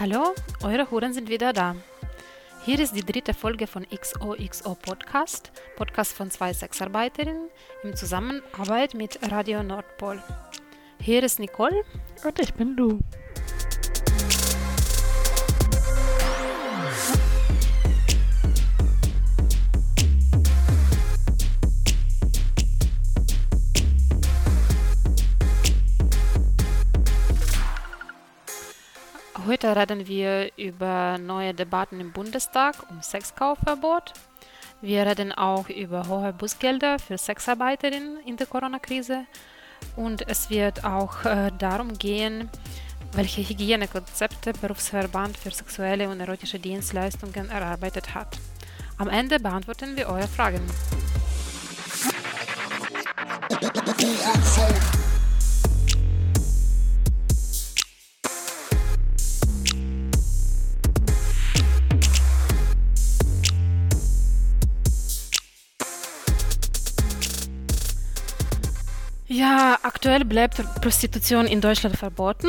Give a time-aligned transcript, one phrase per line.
[0.00, 0.32] Hallo,
[0.62, 1.74] eure Huren sind wieder da.
[2.64, 7.48] Hier ist die dritte Folge von XOXO Podcast, Podcast von zwei Sexarbeiterinnen
[7.82, 10.22] in Zusammenarbeit mit Radio Nordpol.
[11.00, 11.82] Hier ist Nicole.
[12.24, 13.00] Und ich bin Lou.
[29.68, 34.14] Heute reden wir über neue Debatten im Bundestag um Sexkaufverbot.
[34.80, 39.26] Wir reden auch über hohe Busgelder für Sexarbeiterinnen in der Corona-Krise.
[39.94, 42.48] Und es wird auch äh, darum gehen,
[43.12, 48.38] welche Hygienekonzepte Berufsverband für sexuelle und erotische Dienstleistungen erarbeitet hat.
[48.96, 50.62] Am Ende beantworten wir eure Fragen.
[69.38, 72.48] Ja, aktuell bleibt Prostitution in Deutschland verboten,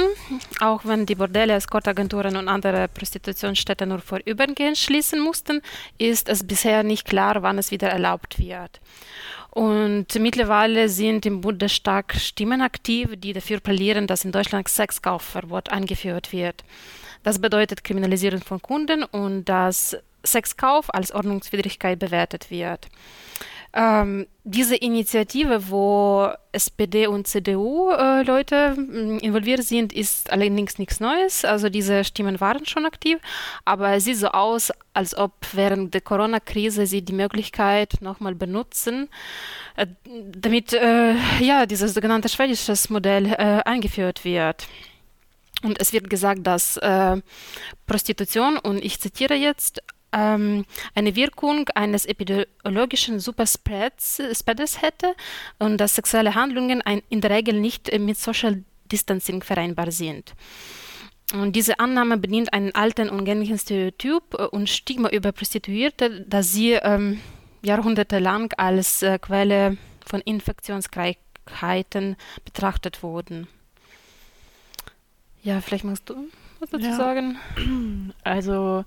[0.59, 5.61] auch wenn die Bordelle, Escortagenturen und andere Prostitutionsstätten nur vorübergehend schließen mussten,
[5.99, 8.81] ist es bisher nicht klar, wann es wieder erlaubt wird.
[9.51, 16.33] Und mittlerweile sind im Bundestag Stimmen aktiv, die dafür plädieren, dass in Deutschland Sexkaufverbot eingeführt
[16.33, 16.63] wird.
[17.21, 22.87] Das bedeutet Kriminalisierung von Kunden und dass Sexkauf als Ordnungswidrigkeit bewertet wird.
[23.71, 31.45] Ähm, diese Initiative, wo SPD und CDU-Leute äh, involviert sind, ist allerdings nichts Neues.
[31.45, 33.19] Also diese Stimmen waren schon aktiv,
[33.65, 39.07] aber es sieht so aus, als ob während der Corona-Krise sie die Möglichkeit nochmal benutzen,
[39.75, 44.67] äh, damit äh, ja dieses sogenannte schwedische Modell äh, eingeführt wird.
[45.61, 47.17] Und es wird gesagt, dass äh,
[47.85, 50.65] Prostitution, und ich zitiere jetzt, ähm,
[50.95, 54.19] eine Wirkung eines epidemiologischen Superspreads
[54.81, 55.15] hätte
[55.59, 60.33] und dass sexuelle Handlungen ein, in der Regel nicht mit Social Distancing vereinbar sind.
[61.33, 66.71] Und diese Annahme bedient einen alten und gängigen Stereotyp und Stigma über Prostituierte, dass sie
[66.73, 67.21] ähm,
[67.61, 72.15] jahrhundertelang als äh, Quelle von Infektionskrankheiten
[72.45, 73.47] betrachtet wurden.
[75.43, 76.95] Ja, vielleicht machst du was dazu ja.
[76.95, 77.37] sagen?
[78.23, 78.83] Also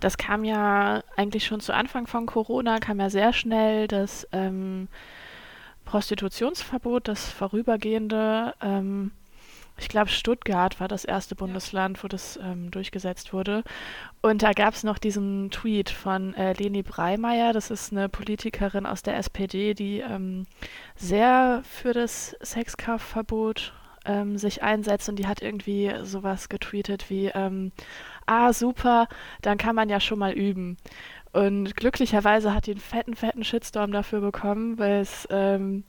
[0.00, 4.88] das kam ja eigentlich schon zu Anfang von Corona, kam ja sehr schnell das ähm,
[5.84, 8.54] Prostitutionsverbot, das vorübergehende.
[8.60, 9.12] Ähm,
[9.78, 13.62] ich glaube, Stuttgart war das erste Bundesland, wo das ähm, durchgesetzt wurde.
[14.22, 18.86] Und da gab es noch diesen Tweet von äh, Leni Breimeyer, das ist eine Politikerin
[18.86, 20.46] aus der SPD, die ähm,
[20.96, 23.74] sehr für das Sexkaufverbot
[24.06, 27.72] ähm, sich einsetzt und die hat irgendwie sowas getweetet wie, ähm,
[28.26, 29.08] ah super,
[29.42, 30.76] dann kann man ja schon mal üben.
[31.32, 35.84] Und glücklicherweise hat die einen fetten, fetten Shitstorm dafür bekommen, weil es ähm,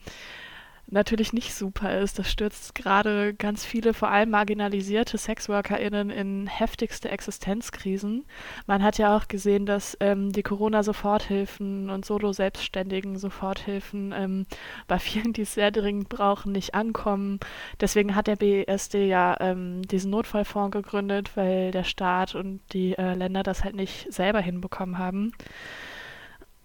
[0.90, 2.18] natürlich nicht super ist.
[2.18, 8.25] Das stürzt gerade ganz viele, vor allem marginalisierte SexworkerInnen in heftigste Existenzkrisen.
[8.66, 14.46] Man hat ja auch gesehen, dass ähm, die Corona-Soforthilfen und Solo-Selbstständigen Soforthilfen ähm,
[14.88, 17.40] bei vielen, die es sehr dringend brauchen, nicht ankommen.
[17.80, 23.14] Deswegen hat der BSD ja ähm, diesen Notfallfonds gegründet, weil der Staat und die äh,
[23.14, 25.34] Länder das halt nicht selber hinbekommen haben.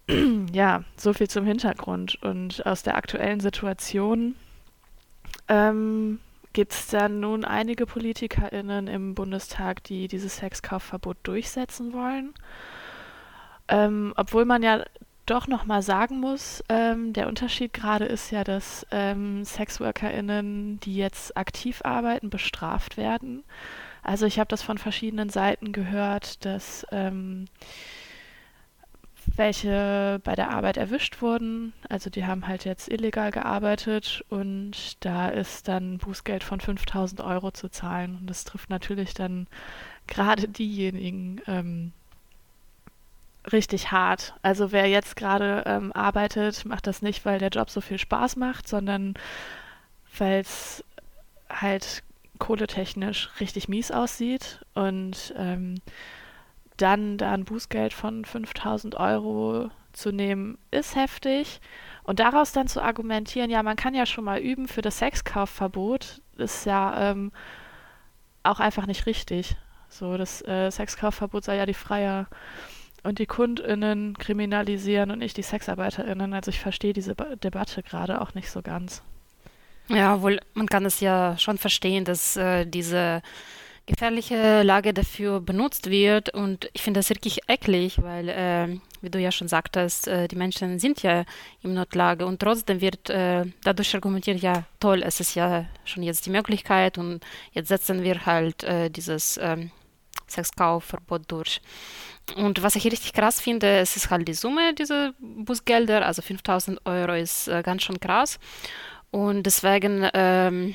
[0.53, 2.21] ja, so viel zum Hintergrund.
[2.21, 4.35] Und aus der aktuellen Situation
[5.47, 6.19] ähm,
[6.53, 12.33] gibt es dann nun einige PolitikerInnen im Bundestag, die dieses Sexkaufverbot durchsetzen wollen.
[13.67, 14.83] Ähm, obwohl man ja
[15.25, 21.37] doch nochmal sagen muss, ähm, der Unterschied gerade ist ja, dass ähm, SexworkerInnen, die jetzt
[21.37, 23.43] aktiv arbeiten, bestraft werden.
[24.03, 27.45] Also ich habe das von verschiedenen Seiten gehört, dass ähm,
[29.35, 31.73] welche bei der Arbeit erwischt wurden.
[31.89, 37.51] Also die haben halt jetzt illegal gearbeitet und da ist dann Bußgeld von 5000 Euro
[37.51, 38.17] zu zahlen.
[38.21, 39.47] Und das trifft natürlich dann
[40.07, 41.93] gerade diejenigen ähm,
[43.51, 44.35] richtig hart.
[44.41, 48.35] Also wer jetzt gerade ähm, arbeitet, macht das nicht, weil der Job so viel Spaß
[48.35, 49.15] macht, sondern
[50.17, 50.83] weil es
[51.49, 52.03] halt
[52.39, 55.75] kohletechnisch richtig mies aussieht und ähm,
[56.77, 61.61] dann da ein Bußgeld von 5000 Euro zu nehmen, ist heftig.
[62.03, 66.21] Und daraus dann zu argumentieren, ja, man kann ja schon mal üben für das Sexkaufverbot,
[66.37, 67.31] ist ja ähm,
[68.43, 69.55] auch einfach nicht richtig.
[69.87, 72.27] So, das äh, Sexkaufverbot sei ja die Freier
[73.03, 76.33] und die KundInnen kriminalisieren und nicht die SexarbeiterInnen.
[76.33, 79.03] Also ich verstehe diese ba Debatte gerade auch nicht so ganz.
[79.89, 83.21] Ja, wohl, man kann es ja schon verstehen, dass äh, diese
[83.85, 86.33] gefährliche Lage dafür benutzt wird.
[86.33, 90.35] Und ich finde das wirklich eklig, weil, äh, wie du ja schon sagtest, äh, die
[90.35, 91.25] Menschen sind ja
[91.61, 96.25] in Notlage und trotzdem wird äh, dadurch argumentiert, ja toll, es ist ja schon jetzt
[96.25, 97.21] die Möglichkeit und
[97.51, 99.71] jetzt setzen wir halt äh, dieses ähm,
[100.27, 101.61] Sexkaufverbot durch.
[102.37, 106.85] Und was ich richtig krass finde, es ist halt die Summe dieser Busgelder, also 5000
[106.85, 108.39] Euro ist äh, ganz schön krass.
[109.11, 110.73] Und deswegen ähm,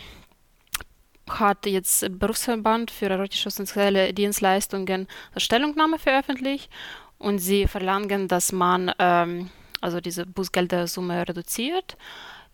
[1.31, 6.71] hat jetzt Berufsverband für erotische und sexuelle Dienstleistungen eine Stellungnahme veröffentlicht
[7.19, 11.97] und sie verlangen, dass man ähm, also diese Bußgeldersumme reduziert.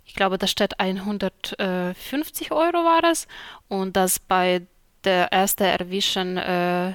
[0.06, 3.26] Ich glaube, da steht 150 Euro war es
[3.68, 4.62] und dass bei
[5.04, 6.92] der ersten Erwischen äh,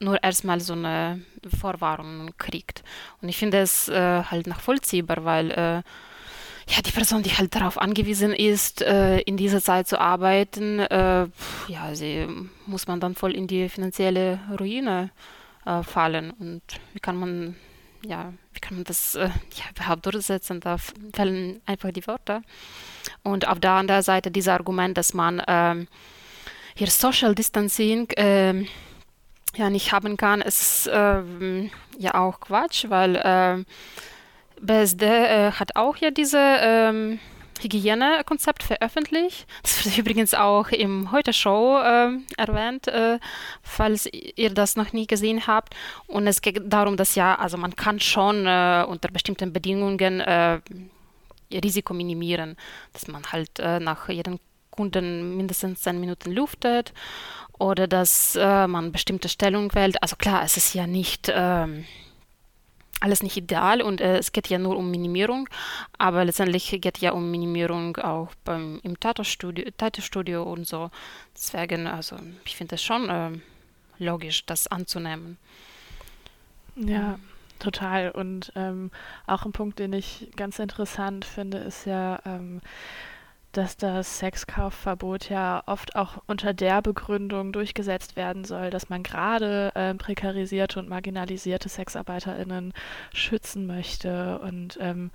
[0.00, 1.22] nur erstmal so eine
[1.60, 2.82] Vorwarnung kriegt.
[3.20, 5.82] Und ich finde es äh, halt nachvollziehbar, weil äh,
[6.68, 11.26] ja, die Person, die halt darauf angewiesen ist, äh, in dieser Zeit zu arbeiten, äh,
[11.68, 12.26] ja, sie
[12.66, 15.10] muss man dann voll in die finanzielle Ruine
[15.64, 16.30] äh, fallen.
[16.30, 16.62] Und
[16.92, 17.56] wie kann man,
[18.04, 20.60] ja, wie kann man das äh, ja, überhaupt durchsetzen?
[20.60, 20.76] Da
[21.14, 22.42] fällen einfach die Worte.
[23.22, 25.88] Und auf der anderen Seite dieses Argument, dass man ähm,
[26.74, 28.68] hier Social Distancing ähm,
[29.56, 33.64] ja nicht haben kann, ist ähm, ja auch Quatsch, weil
[34.60, 37.18] BSD äh, hat auch ja diese ähm,
[37.60, 39.46] Hygienekonzept veröffentlicht.
[39.62, 43.18] Das wird übrigens auch im Heute-Show äh, erwähnt, äh,
[43.62, 45.74] falls ihr das noch nie gesehen habt.
[46.06, 50.60] Und es geht darum, dass ja, also man kann schon äh, unter bestimmten Bedingungen äh,
[51.52, 52.56] Risiko minimieren,
[52.92, 54.38] dass man halt äh, nach jedem
[54.70, 56.92] Kunden mindestens 10 Minuten luftet
[57.58, 60.00] oder dass man bestimmte Stellung wählt.
[60.00, 61.84] Also klar, es ist ja nicht ähm,
[63.00, 65.48] alles nicht ideal und äh, es geht ja nur um Minimierung,
[65.98, 70.90] aber letztendlich geht ja um Minimierung auch beim, im Tattoo-Studio und so.
[71.34, 73.30] Deswegen, also ich finde es schon äh,
[73.98, 75.36] logisch, das anzunehmen.
[76.76, 77.18] Ja,
[77.58, 78.10] total.
[78.10, 78.90] Und ähm,
[79.26, 82.60] auch ein Punkt, den ich ganz interessant finde, ist ja, ähm,
[83.58, 89.72] dass das Sexkaufverbot ja oft auch unter der Begründung durchgesetzt werden soll, dass man gerade
[89.74, 92.72] äh, prekarisierte und marginalisierte SexarbeiterInnen
[93.12, 95.10] schützen möchte und ähm,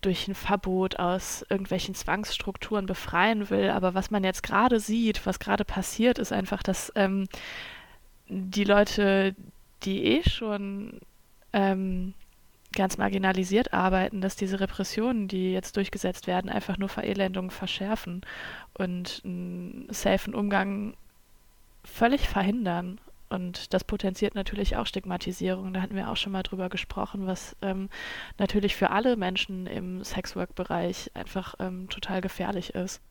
[0.00, 3.68] durch ein Verbot aus irgendwelchen Zwangsstrukturen befreien will.
[3.68, 7.28] Aber was man jetzt gerade sieht, was gerade passiert, ist einfach, dass ähm,
[8.28, 9.36] die Leute,
[9.82, 11.00] die eh schon
[11.52, 12.14] ähm,
[12.74, 18.22] ganz marginalisiert arbeiten, dass diese Repressionen, die jetzt durchgesetzt werden, einfach nur Verelendungen verschärfen
[18.74, 20.94] und einen safen Umgang
[21.84, 23.00] völlig verhindern.
[23.30, 25.74] Und das potenziert natürlich auch Stigmatisierung.
[25.74, 27.90] Da hatten wir auch schon mal drüber gesprochen, was ähm,
[28.38, 33.02] natürlich für alle Menschen im Sexwork-Bereich einfach ähm, total gefährlich ist.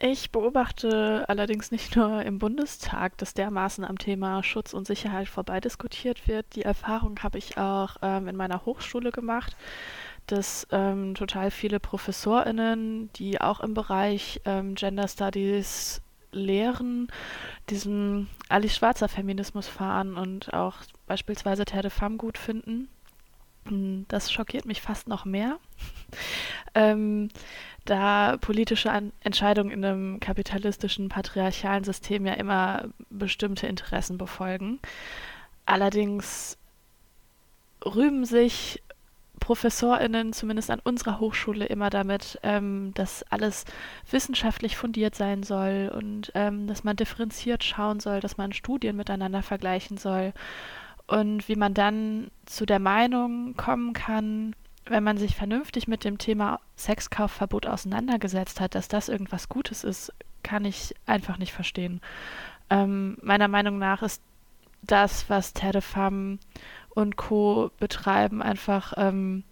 [0.00, 6.28] Ich beobachte allerdings nicht nur im Bundestag, dass dermaßen am Thema Schutz und Sicherheit vorbeidiskutiert
[6.28, 6.46] wird.
[6.54, 9.56] Die Erfahrung habe ich auch ähm, in meiner Hochschule gemacht,
[10.26, 17.08] dass ähm, total viele ProfessorInnen, die auch im Bereich ähm, Gender Studies lehren,
[17.68, 20.76] diesen Alice Schwarzer Feminismus fahren und auch
[21.08, 22.88] beispielsweise Terre de Femme gut finden.
[23.66, 25.58] Hm, das schockiert mich fast noch mehr.
[26.74, 27.30] ähm,
[27.88, 34.78] da politische An Entscheidungen in einem kapitalistischen, patriarchalen System ja immer bestimmte Interessen befolgen.
[35.66, 36.58] Allerdings
[37.84, 38.82] rühmen sich
[39.40, 43.64] ProfessorInnen, zumindest an unserer Hochschule, immer damit, ähm, dass alles
[44.10, 49.42] wissenschaftlich fundiert sein soll und ähm, dass man differenziert schauen soll, dass man Studien miteinander
[49.42, 50.32] vergleichen soll
[51.06, 54.54] und wie man dann zu der Meinung kommen kann,
[54.90, 60.12] wenn man sich vernünftig mit dem Thema Sexkaufverbot auseinandergesetzt hat, dass das irgendwas Gutes ist,
[60.42, 62.00] kann ich einfach nicht verstehen.
[62.70, 64.22] Ähm, meiner Meinung nach ist
[64.82, 66.38] das, was Terre de Femme
[66.90, 67.70] und Co.
[67.78, 69.44] betreiben, einfach ähm,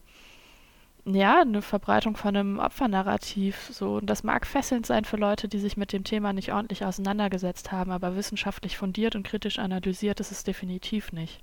[1.07, 3.69] ja, eine Verbreitung von einem Opfernarrativ.
[3.71, 3.95] So.
[3.95, 7.71] Und das mag fesselnd sein für Leute, die sich mit dem Thema nicht ordentlich auseinandergesetzt
[7.71, 11.43] haben, aber wissenschaftlich fundiert und kritisch analysiert ist es definitiv nicht.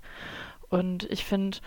[0.68, 1.58] Und ich finde,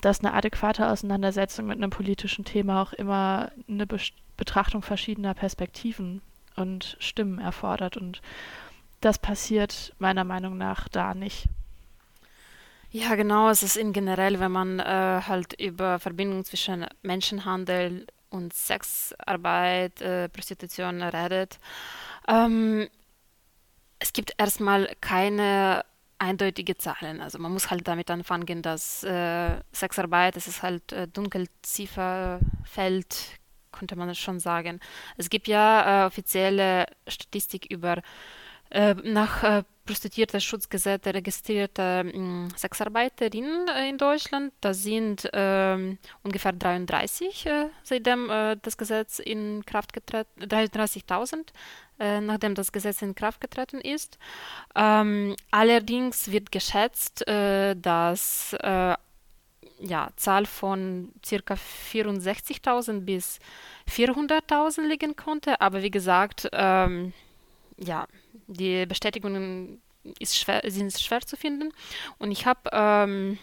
[0.00, 3.98] dass eine adäquate Auseinandersetzung mit einem politischen Thema auch immer eine Be
[4.36, 6.22] Betrachtung verschiedener Perspektiven
[6.54, 7.96] und Stimmen erfordert.
[7.96, 8.22] Und
[9.00, 11.48] das passiert meiner Meinung nach da nicht.
[12.90, 13.50] Ja, genau.
[13.50, 20.28] Es ist in generell, wenn man äh, halt über Verbindung zwischen Menschenhandel und Sexarbeit, äh,
[20.28, 21.58] Prostitution redet.
[22.28, 22.88] Ähm,
[23.98, 25.84] es gibt erstmal keine
[26.18, 27.20] eindeutige Zahlen.
[27.20, 33.38] Also man muss halt damit anfangen, dass äh, Sexarbeit, es ist halt äh, Dunkelzifferfeld,
[33.72, 34.80] könnte man schon sagen.
[35.16, 38.02] Es gibt ja äh, offizielle Statistik über
[38.70, 44.52] nach äh, Prostituierten-Schutzgesetz registrierte äh, Sexarbeiterinnen äh, in Deutschland.
[44.60, 51.46] Das sind äh, ungefähr 33, äh, seitdem äh, das Gesetz in Kraft getreten 33.000,
[51.98, 54.18] äh, nachdem das Gesetz in Kraft getreten ist.
[54.74, 58.56] Ähm, allerdings wird geschätzt, dass
[59.80, 61.54] ja, Zahl von ca.
[61.54, 63.38] 64.000 bis
[63.88, 65.60] 400.000 liegen konnte.
[65.60, 67.12] Aber wie gesagt, ähm,
[67.76, 68.06] ja,
[68.48, 69.80] die Bestätigungen
[70.22, 71.72] schwer, sind schwer zu finden.
[72.18, 73.38] Und ich habe ähm,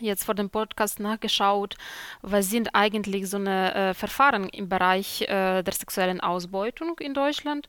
[0.00, 1.76] jetzt vor dem Podcast nachgeschaut,
[2.22, 7.68] was sind eigentlich so eine äh, Verfahren im Bereich äh, der sexuellen Ausbeutung in Deutschland.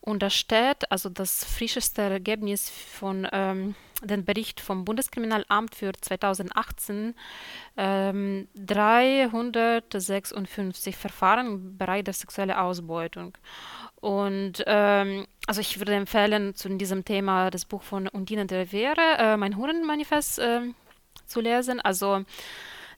[0.00, 7.14] Und da steht, also das frischeste Ergebnis von ähm, dem Bericht vom Bundeskriminalamt für 2018,
[7.76, 13.36] ähm, 356 Verfahren im Bereich der sexuellen Ausbeutung.
[13.96, 19.32] Und ähm, also ich würde empfehlen, zu diesem Thema das Buch von Undine de Rivera,
[19.32, 20.60] äh, mein Hurenmanifest, äh,
[21.26, 21.80] zu lesen.
[21.80, 22.24] Also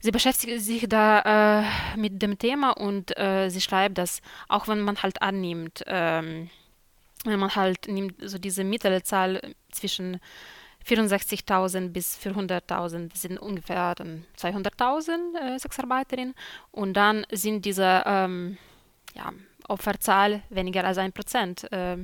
[0.01, 4.81] sie beschäftigt sich da äh, mit dem Thema und äh, sie schreibt, dass auch wenn
[4.81, 6.49] man halt annimmt, ähm,
[7.23, 10.19] wenn man halt nimmt so diese Mittelzahl zwischen
[10.87, 13.93] 64.000 bis 400.000 sind ungefähr
[14.37, 16.33] 200.000 äh, Sexarbeiterinnen
[16.71, 18.57] und dann sind diese ähm,
[19.13, 19.33] ja,
[19.67, 21.71] Opferzahl weniger als ein Prozent.
[21.71, 21.97] Äh,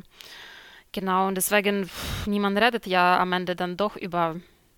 [0.91, 4.35] genau, und deswegen, pff, niemand redet ja am Ende dann doch über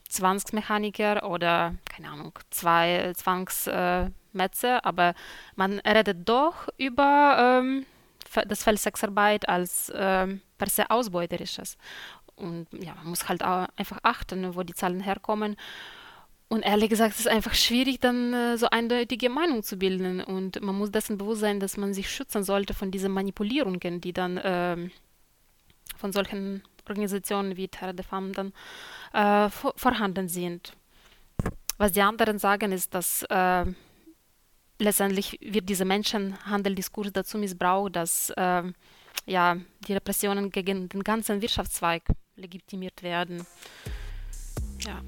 [0.10, 5.16] Zwangsmechaniker oder, keine Ahnung, zwei Zwangsmetze, äh, aber
[5.56, 7.86] man redet doch über ähm,
[8.48, 11.78] das Feld Sexarbeit als ähm, per se ausbeuterisches.
[12.36, 15.56] Und ja, man muss halt auch einfach achten, wo die Zahlen herkommen.
[16.48, 20.22] Und ehrlich gesagt, es ist einfach schwierig, dann äh, so eindeutige Meinung zu bilden.
[20.22, 24.14] Und man muss dessen bewusst sein, dass man sich schützen sollte von diesen Manipulierungen, die
[24.14, 24.90] dann äh,
[25.98, 28.54] von solchen Organisationen wie Terre de Femme dann
[29.14, 30.74] äh, vor vorhanden sind.
[31.78, 33.66] Was die anderen sagen, ist, dass äh,
[34.80, 38.64] letztendlich wird dieser Menschenhandeldiskurs dazu missbraucht, dass äh,
[39.26, 42.04] ja, die Repressionen gegen den ganzen Wirtschaftszweig
[42.36, 43.46] legitimiert werden.
[44.86, 45.02] Ja.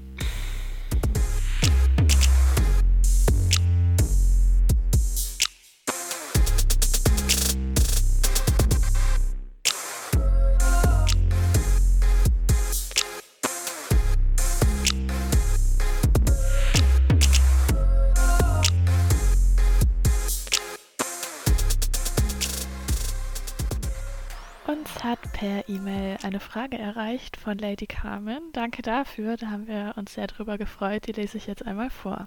[25.38, 28.42] Per E-Mail eine Frage erreicht von Lady Carmen.
[28.52, 31.06] Danke dafür, da haben wir uns sehr drüber gefreut.
[31.06, 32.26] Die lese ich jetzt einmal vor.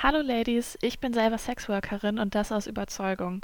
[0.00, 3.40] Hallo Ladies, ich bin selber Sexworkerin und das aus Überzeugung.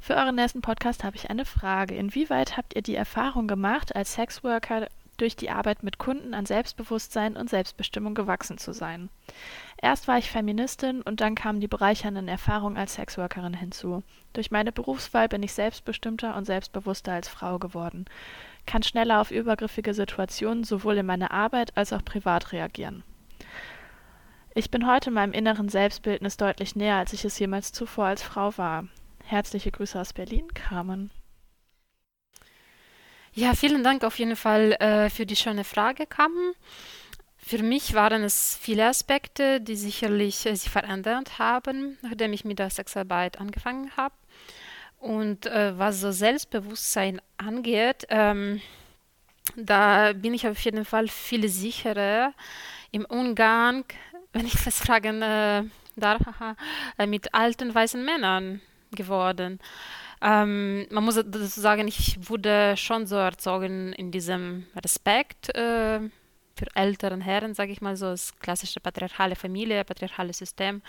[0.00, 1.94] Für euren nächsten Podcast habe ich eine Frage.
[1.94, 7.36] Inwieweit habt ihr die Erfahrung gemacht, als Sexworker durch die Arbeit mit Kunden an Selbstbewusstsein
[7.36, 9.08] und Selbstbestimmung gewachsen zu sein?
[9.80, 14.02] Erst war ich Feministin und dann kamen die bereichernden Erfahrungen als Sexworkerin hinzu.
[14.32, 18.06] Durch meine Berufswahl bin ich selbstbestimmter und selbstbewusster als Frau geworden,
[18.66, 23.04] kann schneller auf übergriffige Situationen sowohl in meiner Arbeit als auch privat reagieren.
[24.54, 28.56] Ich bin heute meinem inneren Selbstbildnis deutlich näher, als ich es jemals zuvor als Frau
[28.56, 28.88] war.
[29.22, 31.10] Herzliche Grüße aus Berlin, Carmen.
[33.38, 36.54] Ja, vielen Dank auf jeden Fall äh, für die schöne Frage, Carmen.
[37.36, 42.58] Für mich waren es viele Aspekte, die sicherlich äh, sich verändert haben, nachdem ich mit
[42.58, 44.14] der Sexarbeit angefangen habe.
[45.00, 48.62] Und äh, was so Selbstbewusstsein angeht, ähm,
[49.54, 52.32] da bin ich auf jeden Fall viel sicherer
[52.90, 53.84] im Umgang,
[54.32, 55.62] wenn ich das fragen äh,
[55.94, 56.22] darf,
[56.96, 58.62] äh, mit alten weißen Männern
[58.92, 59.60] geworden.
[60.26, 65.54] Ähm, man muss dazu sagen, ich wurde schon so erzogen in diesem Respekt.
[65.54, 66.00] Äh,
[66.56, 70.82] für älteren Herren, sage ich mal so, das klassische patriarchale Familie, patriarchale System.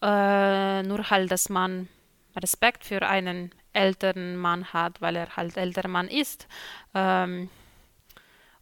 [0.00, 1.88] Äh, nur halt, dass man
[2.34, 6.46] Respekt für einen älteren Mann hat, weil er halt älterer Mann ist,
[6.94, 7.50] ähm,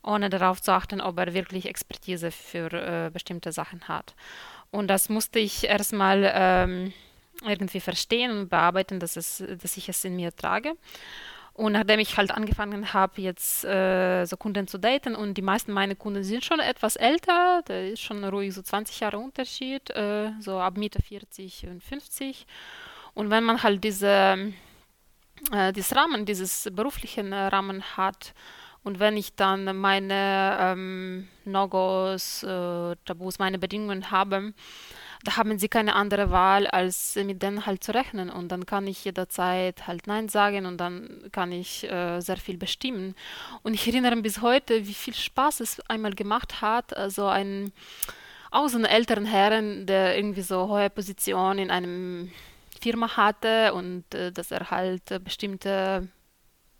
[0.03, 4.15] ohne darauf zu achten, ob er wirklich Expertise für äh, bestimmte Sachen hat.
[4.73, 6.93] Und das musste ich erstmal ähm,
[7.43, 10.75] irgendwie verstehen und bearbeiten, dass, es, dass ich es in mir trage.
[11.53, 15.73] Und nachdem ich halt angefangen habe, jetzt äh, so Kunden zu daten und die meisten
[15.73, 20.33] meiner Kunden sind schon etwas älter, da ist schon ruhig so 20 Jahre Unterschied, äh,
[20.41, 22.47] so ab Mitte 40 und 50.
[23.15, 24.53] Und wenn man halt diese,
[25.53, 28.33] äh, dieses Rahmen, dieses beruflichen Rahmen hat,
[28.83, 34.55] und wenn ich dann meine ähm, No-Gos, äh, Tabus, meine Bedingungen habe,
[35.25, 38.31] da haben sie keine andere Wahl, als mit denen halt zu rechnen.
[38.31, 42.57] Und dann kann ich jederzeit halt Nein sagen und dann kann ich äh, sehr viel
[42.57, 43.15] bestimmen.
[43.63, 47.73] Und ich erinnere mich bis heute, wie viel Spaß es einmal gemacht hat, also ein
[48.51, 52.33] auch so einen älteren Herren, der irgendwie so hohe Position in einem
[52.81, 56.09] Firma hatte und äh, dass er halt äh, bestimmte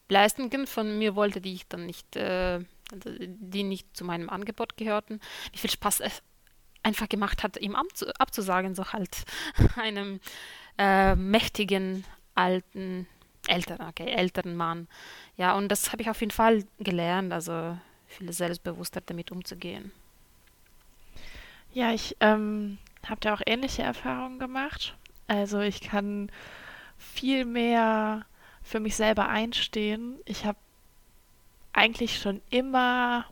[0.09, 2.61] Leistungen von mir wollte, die ich dann nicht, äh,
[2.93, 5.21] also die nicht zu meinem Angebot gehörten.
[5.53, 6.23] Wie viel Spaß es
[6.83, 9.25] einfach gemacht hat, ihm abzusagen, so halt
[9.77, 10.21] einem
[10.79, 13.07] äh, mächtigen, alten,
[13.47, 14.89] älteren, okay, älteren Mann.
[15.37, 19.93] Ja, und das habe ich auf jeden Fall gelernt, also viel selbstbewusster damit umzugehen.
[21.73, 24.97] Ja, ich ähm, habe da auch ähnliche Erfahrungen gemacht.
[25.29, 26.31] Also ich kann
[26.99, 28.27] viel mehr
[28.63, 30.19] für mich selber einstehen.
[30.25, 30.59] Ich habe
[31.73, 33.25] eigentlich schon immer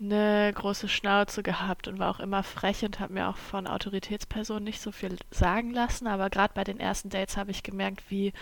[0.00, 4.64] eine große Schnauze gehabt und war auch immer frech und habe mir auch von Autoritätspersonen
[4.64, 6.06] nicht so viel sagen lassen.
[6.06, 8.32] Aber gerade bei den ersten Dates habe ich gemerkt, wie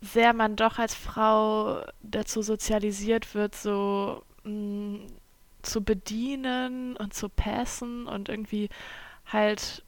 [0.00, 5.06] sehr man doch als Frau dazu sozialisiert wird, so mh, mm,
[5.62, 8.68] zu bedienen und zu passen und irgendwie
[9.26, 9.82] halt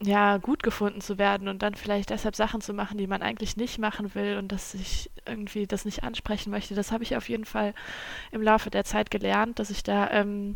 [0.00, 3.56] ja, gut gefunden zu werden und dann vielleicht deshalb Sachen zu machen, die man eigentlich
[3.56, 6.74] nicht machen will und dass ich irgendwie das nicht ansprechen möchte.
[6.74, 7.74] Das habe ich auf jeden Fall
[8.30, 10.54] im Laufe der Zeit gelernt, dass ich da ähm,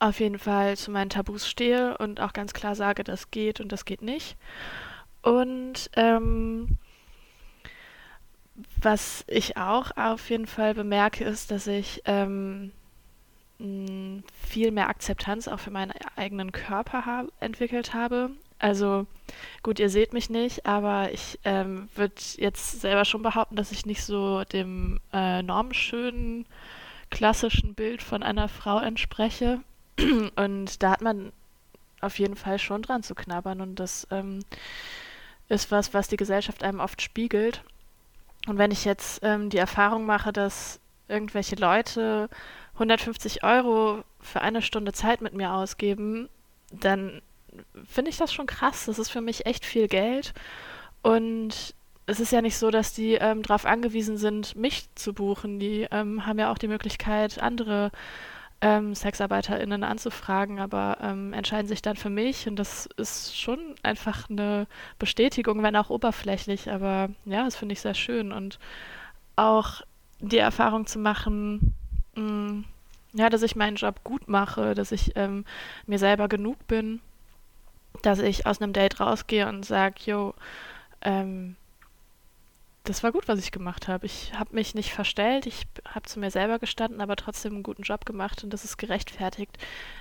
[0.00, 3.70] auf jeden Fall zu meinen Tabus stehe und auch ganz klar sage, das geht und
[3.70, 4.36] das geht nicht.
[5.22, 6.76] Und ähm,
[8.80, 12.72] was ich auch auf jeden Fall bemerke, ist, dass ich ähm,
[14.48, 18.30] viel mehr Akzeptanz auch für meinen eigenen Körper hab, entwickelt habe.
[18.58, 19.06] Also
[19.62, 23.86] gut, ihr seht mich nicht, aber ich ähm, würde jetzt selber schon behaupten, dass ich
[23.86, 26.46] nicht so dem äh, normschönen,
[27.10, 29.60] klassischen Bild von einer Frau entspreche.
[30.36, 31.32] Und da hat man
[32.00, 34.40] auf jeden Fall schon dran zu knabbern und das ähm,
[35.48, 37.62] ist was, was die Gesellschaft einem oft spiegelt.
[38.46, 42.30] Und wenn ich jetzt ähm, die Erfahrung mache, dass irgendwelche Leute
[42.80, 46.28] 150 Euro für eine Stunde Zeit mit mir ausgeben,
[46.72, 47.20] dann
[47.84, 48.86] finde ich das schon krass.
[48.86, 50.32] Das ist für mich echt viel Geld.
[51.02, 51.74] Und
[52.06, 55.60] es ist ja nicht so, dass die ähm, darauf angewiesen sind, mich zu buchen.
[55.60, 57.90] Die ähm, haben ja auch die Möglichkeit, andere
[58.62, 62.48] ähm, SexarbeiterInnen anzufragen, aber ähm, entscheiden sich dann für mich.
[62.48, 64.66] Und das ist schon einfach eine
[64.98, 66.70] Bestätigung, wenn auch oberflächlich.
[66.70, 68.32] Aber ja, das finde ich sehr schön.
[68.32, 68.58] Und
[69.36, 69.82] auch
[70.20, 71.74] die Erfahrung zu machen,
[72.20, 72.64] mm,
[73.12, 75.44] ja, dass ich meinen Job gut mache, dass ich ähm,
[75.86, 77.00] mir selber genug bin,
[78.02, 80.34] dass ich aus einem Date rausgehe und sage, jo,
[81.02, 81.56] ähm,
[82.84, 84.06] das war gut, was ich gemacht habe.
[84.06, 87.82] Ich habe mich nicht verstellt, ich habe zu mir selber gestanden, aber trotzdem einen guten
[87.82, 89.58] Job gemacht und das ist gerechtfertigt,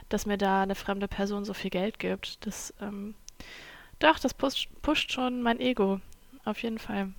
[0.07, 2.45] dass mir da eine fremde Person so viel Geld gibt.
[2.45, 3.15] Das, ähm,
[3.99, 5.99] doch, das pusht, pusht schon mein Ego,
[6.45, 7.09] auf jeden Fall.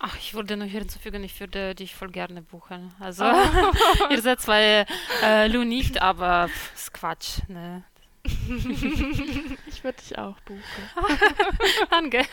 [0.00, 2.94] Ach, ich wollte nur hinzufügen, ich würde dich voll gerne buchen.
[3.00, 4.10] Also, oh.
[4.10, 7.38] ihr seid zwar äh, Lou nicht, aber pff, ist Quatsch.
[7.48, 7.82] Ne?
[8.24, 10.62] ich würde dich auch buchen.
[11.90, 12.24] Danke.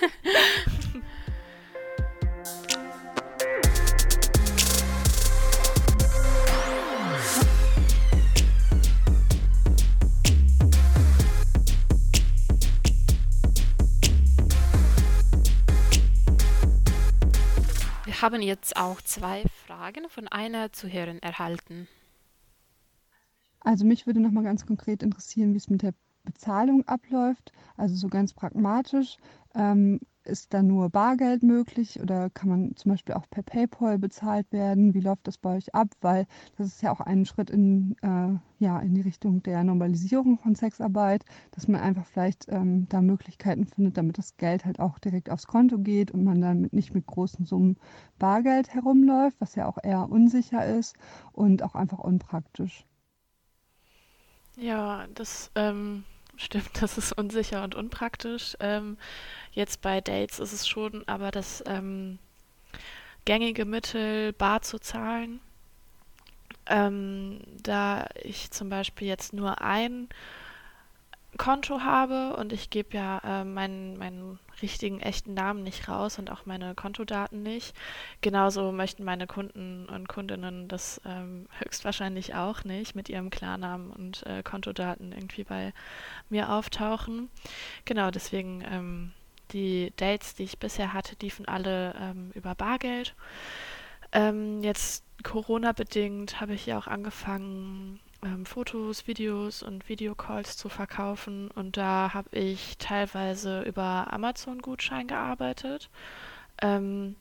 [18.16, 21.90] Wir haben jetzt auch zwei Fragen von einer Zuhörerin erhalten.
[23.60, 27.52] Also mich würde noch mal ganz konkret interessieren, wie es mit der Bezahlung abläuft.
[27.76, 29.18] Also so ganz pragmatisch.
[29.54, 34.52] Ähm, ist da nur Bargeld möglich oder kann man zum Beispiel auch per PayPal bezahlt
[34.52, 34.94] werden?
[34.94, 35.90] Wie läuft das bei euch ab?
[36.02, 40.38] Weil das ist ja auch ein Schritt in, äh, ja, in die Richtung der Normalisierung
[40.38, 45.00] von Sexarbeit, dass man einfach vielleicht ähm, da Möglichkeiten findet, damit das Geld halt auch
[45.00, 47.78] direkt aufs Konto geht und man dann nicht mit großen Summen
[48.20, 50.96] Bargeld herumläuft, was ja auch eher unsicher ist
[51.32, 52.86] und auch einfach unpraktisch.
[54.58, 56.06] Ja, das ähm,
[56.38, 58.56] stimmt, das ist unsicher und unpraktisch.
[58.60, 58.98] Ähm,
[59.56, 62.20] Jetzt bei Dates ist es schon aber das ähm,
[63.24, 65.40] gängige Mittel, bar zu zahlen.
[66.66, 70.10] Ähm, da ich zum Beispiel jetzt nur ein
[71.38, 76.32] Konto habe und ich gebe ja äh, meinen, meinen richtigen, echten Namen nicht raus und
[76.32, 77.76] auch meine Kontodaten nicht.
[78.22, 84.26] Genauso möchten meine Kunden und Kundinnen das ähm, höchstwahrscheinlich auch nicht mit ihrem Klarnamen und
[84.26, 85.74] äh, Kontodaten irgendwie bei
[86.30, 87.30] mir auftauchen.
[87.86, 89.12] Genau, deswegen ähm,
[89.52, 93.16] die Dates, die ich bisher hatte, liefen alle ähm, über Bargeld.
[94.12, 101.50] Ähm, jetzt Corona-bedingt habe ich ja auch angefangen, ähm, Fotos, Videos und Videocalls zu verkaufen.
[101.52, 105.90] Und da habe ich teilweise über Amazon-Gutschein gearbeitet.
[106.62, 107.16] Ähm,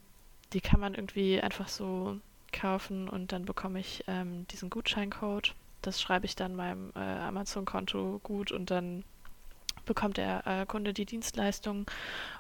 [0.53, 2.19] die kann man irgendwie einfach so
[2.53, 5.55] kaufen und dann bekomme ich ähm, diesen Gutscheincode.
[5.83, 9.05] Das schreibe ich dann meinem äh, Amazon-Konto gut und dann
[9.85, 11.87] bekommt der äh, Kunde die Dienstleistung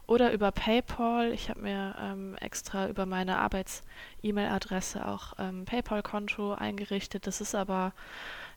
[0.06, 1.32] oder über PayPal.
[1.32, 7.26] Ich habe mir ähm, extra über meine Arbeits-E-Mail-Adresse auch ähm, PayPal-Konto eingerichtet.
[7.26, 7.92] Das ist aber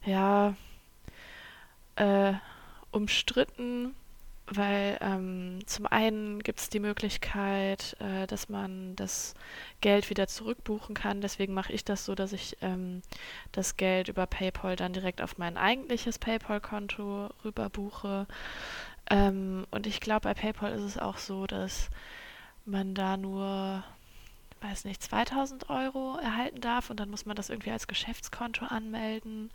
[0.05, 0.55] ja
[1.95, 2.33] äh,
[2.91, 3.95] umstritten,
[4.47, 9.33] weil ähm, zum einen gibt es die Möglichkeit, äh, dass man das
[9.81, 11.21] Geld wieder zurückbuchen kann.
[11.21, 13.01] Deswegen mache ich das so, dass ich ähm,
[13.51, 18.25] das Geld über PayPal dann direkt auf mein eigentliches PayPal-Konto rüberbuche.
[19.09, 21.89] Ähm, und ich glaube, bei PayPal ist es auch so, dass
[22.65, 23.83] man da nur,
[24.61, 29.51] weiß nicht, 2000 Euro erhalten darf und dann muss man das irgendwie als Geschäftskonto anmelden.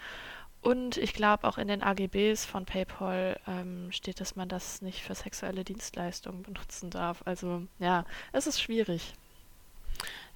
[0.63, 5.03] Und ich glaube, auch in den AGBs von PayPal ähm, steht, dass man das nicht
[5.03, 7.23] für sexuelle Dienstleistungen benutzen darf.
[7.25, 9.15] Also ja, es ist schwierig.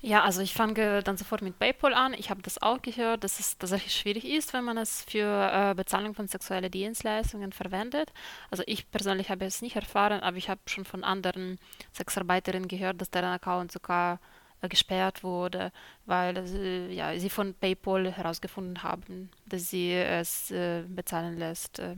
[0.03, 2.13] Ja, also ich fange dann sofort mit PayPal an.
[2.15, 5.75] Ich habe das auch gehört, dass es tatsächlich schwierig ist, wenn man es für äh,
[5.75, 8.13] Bezahlung von sexuellen Dienstleistungen verwendet.
[8.51, 11.59] Also ich persönlich habe es nicht erfahren, aber ich habe schon von anderen
[11.95, 14.19] Sexarbeiterinnen gehört, dass deren Account sogar
[14.63, 15.73] gesperrt wurde,
[16.07, 21.97] weil äh, ja, sie von PayPal herausgefunden haben, dass sie es äh, bezahlen lässt, äh,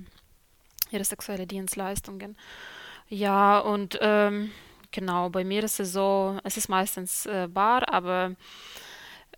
[0.91, 2.37] ihre sexuellen Dienstleistungen.
[3.09, 4.51] Ja, und ähm,
[4.91, 8.35] genau, bei mir ist es so, es ist meistens äh, bar, aber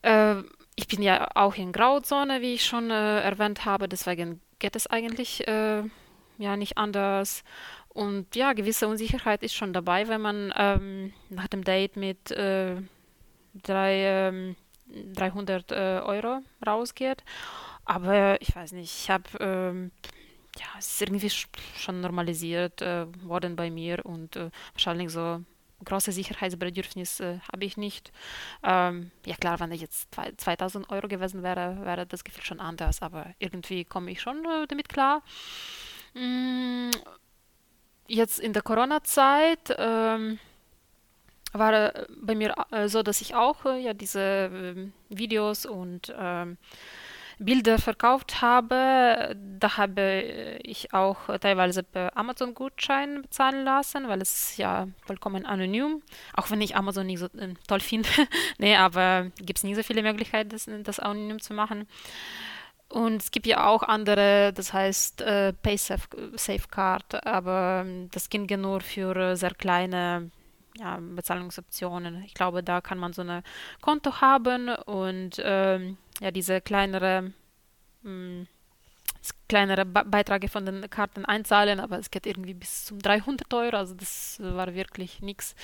[0.02, 0.36] äh,
[0.76, 5.44] ich bin ja auch in Grauzone, wie ich schon erwähnt habe, deswegen geht es eigentlich
[5.46, 7.44] ja nicht anders.
[7.90, 12.34] Und ja, gewisse Unsicherheit ist schon dabei, wenn man ähm, nach dem Date mit
[13.62, 13.94] drei,
[14.28, 17.24] ähm, 300 äh, Euro rausgeht.
[17.84, 19.90] Aber ich weiß nicht, ich habe, ähm,
[20.58, 25.42] ja, es ist irgendwie schon normalisiert äh, worden bei mir und äh, wahrscheinlich so
[25.84, 28.12] große Sicherheitsbedürfnis äh, habe ich nicht.
[28.62, 33.02] Ähm, ja klar, wenn ich jetzt 2000 Euro gewesen wäre, wäre das Gefühl schon anders,
[33.02, 35.22] aber irgendwie komme ich schon äh, damit klar.
[36.14, 36.90] Mm,
[38.06, 40.38] jetzt in der Corona-Zeit, ähm,
[41.52, 46.14] war äh, bei mir äh, so, dass ich auch äh, ja diese ähm, Videos und
[46.18, 46.56] ähm,
[47.38, 49.34] Bilder verkauft habe.
[49.58, 56.02] Da habe ich auch teilweise per Amazon-Gutschein bezahlen lassen, weil es ja vollkommen anonym,
[56.34, 58.08] auch wenn ich Amazon nicht so äh, toll finde.
[58.58, 61.88] nee, aber gibt es nicht so viele Möglichkeiten, das, das anonym zu machen.
[62.90, 68.80] Und es gibt ja auch andere, das heißt äh, PaySafeCard, aber ähm, das ging nur
[68.80, 70.30] für sehr kleine
[70.78, 72.22] ja, Bezahlungsoptionen.
[72.24, 73.42] Ich glaube, da kann man so ein
[73.80, 77.32] Konto haben und ähm, ja, diese kleinere,
[78.02, 78.46] mh, hm,
[79.48, 83.76] kleinere Be Beiträge von den Karten einzahlen, aber es geht irgendwie bis zum 300 Euro,
[83.76, 85.54] also das war wirklich nichts.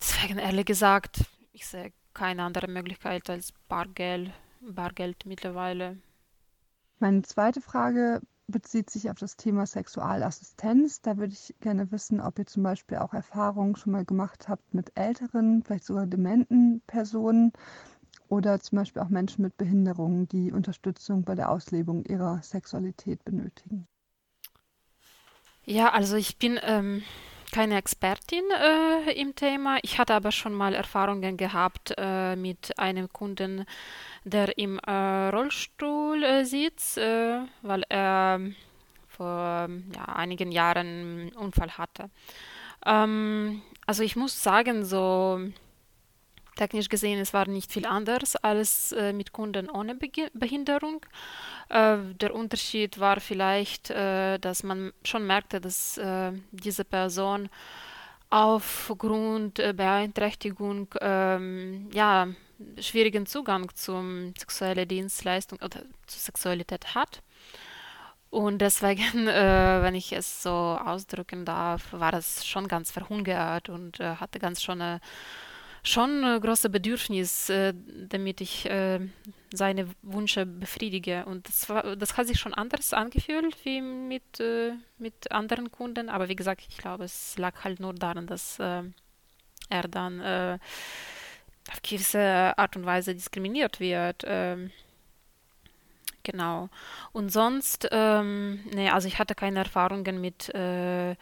[0.00, 5.98] Deswegen ehrlich gesagt, ich sehe keine andere Möglichkeit als Bargeld, Bargeld mittlerweile.
[6.98, 8.20] Meine zweite Frage
[8.50, 11.00] bezieht sich auf das Thema Sexualassistenz.
[11.00, 14.74] Da würde ich gerne wissen, ob ihr zum Beispiel auch Erfahrungen schon mal gemacht habt
[14.74, 17.52] mit älteren, vielleicht sogar dementen Personen
[18.28, 23.88] oder zum Beispiel auch Menschen mit Behinderungen, die Unterstützung bei der Auslebung ihrer Sexualität benötigen.
[25.64, 27.02] Ja, also ich bin ähm,
[27.52, 29.78] keine Expertin äh, im Thema.
[29.82, 33.66] Ich hatte aber schon mal Erfahrungen gehabt äh, mit einem Kunden,
[34.24, 38.40] der im äh, Rollstuhl äh, sitzt, äh, weil er
[39.08, 42.10] vor ja, einigen Jahren einen Unfall hatte.
[42.86, 45.40] Ähm, also ich muss sagen, so
[46.56, 51.04] technisch gesehen, es war nicht viel anders als äh, mit Kunden ohne Be Behinderung.
[51.68, 57.48] Äh, der Unterschied war vielleicht, äh, dass man schon merkte, dass äh, diese Person
[58.30, 62.28] aufgrund Beeinträchtigung ähm, ja,
[62.78, 67.22] schwierigen Zugang zum sexuelle Dienstleistung oder zur Sexualität hat.
[68.30, 74.00] Und deswegen, äh, wenn ich es so ausdrücken darf, war es schon ganz verhungert und
[74.00, 75.00] äh, hatte ganz schon eine
[75.82, 77.74] schon ein großes Bedürfnis, äh,
[78.08, 79.00] damit ich äh,
[79.52, 81.24] seine Wünsche befriedige.
[81.26, 86.08] Und das, war, das hat sich schon anders angefühlt wie mit, äh, mit anderen Kunden.
[86.08, 88.82] Aber wie gesagt, ich glaube, es lag halt nur daran, dass äh,
[89.68, 90.58] er dann äh,
[91.70, 94.22] auf gewisse Art und Weise diskriminiert wird.
[94.26, 94.70] Ähm,
[96.22, 96.68] genau.
[97.12, 101.16] Und sonst, ähm, nee, also ich hatte keine Erfahrungen mit äh,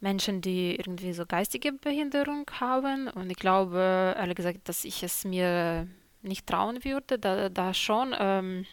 [0.00, 3.08] Menschen, die irgendwie so geistige Behinderung haben.
[3.08, 5.86] Und ich glaube, ehrlich gesagt, dass ich es mir
[6.22, 8.14] nicht trauen würde, da, da schon.
[8.18, 8.66] Ähm,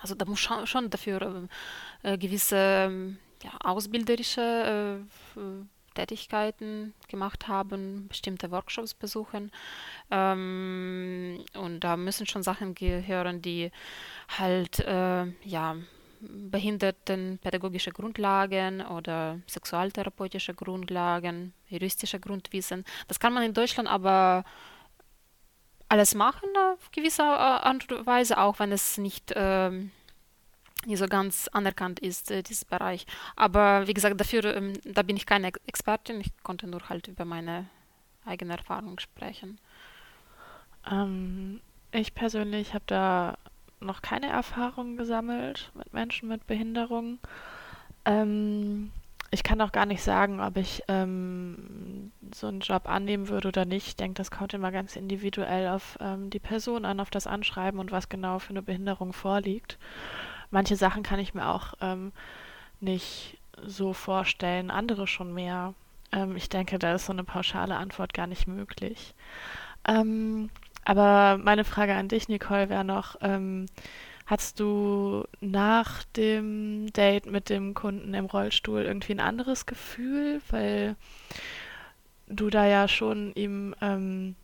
[0.00, 1.48] also da muss schon, schon dafür
[2.02, 5.04] äh, gewisse ähm, ja, ausbilderische
[5.36, 5.40] äh,
[5.94, 9.50] Tätigkeiten gemacht haben, bestimmte Workshops besuchen.
[10.10, 13.70] Ähm, und da müssen schon Sachen gehören, die
[14.28, 15.76] halt äh, ja
[16.20, 22.84] behindertenpädagogische Grundlagen oder sexualtherapeutische Grundlagen, juristische Grundwissen.
[23.06, 24.44] Das kann man in Deutschland aber
[25.88, 29.90] alles machen auf gewisse Art und Weise, auch wenn es nicht, ähm,
[30.84, 33.06] nicht so ganz anerkannt ist, äh, dieses Bereich.
[33.36, 37.24] Aber wie gesagt, dafür, ähm, da bin ich keine Expertin, ich konnte nur halt über
[37.24, 37.66] meine
[38.24, 39.58] eigene Erfahrung sprechen.
[40.90, 41.60] Ähm,
[41.92, 43.38] ich persönlich habe da
[43.80, 47.18] noch keine Erfahrungen gesammelt mit Menschen mit Behinderung.
[48.04, 48.90] Ähm,
[49.30, 53.64] ich kann auch gar nicht sagen, ob ich ähm, so einen Job annehmen würde oder
[53.66, 53.88] nicht.
[53.88, 57.78] Ich denke, das kommt immer ganz individuell auf ähm, die Person an, auf das Anschreiben
[57.78, 59.78] und was genau für eine Behinderung vorliegt.
[60.50, 62.12] Manche Sachen kann ich mir auch ähm,
[62.80, 65.74] nicht so vorstellen, andere schon mehr.
[66.12, 69.14] Ähm, ich denke, da ist so eine pauschale Antwort gar nicht möglich.
[69.86, 70.48] Ähm,
[70.88, 73.66] aber meine Frage an dich, Nicole, wäre noch, ähm,
[74.28, 80.96] Hattest du nach dem Date mit dem Kunden im Rollstuhl irgendwie ein anderes Gefühl, weil
[82.26, 84.36] du da ja schon ihm ähm,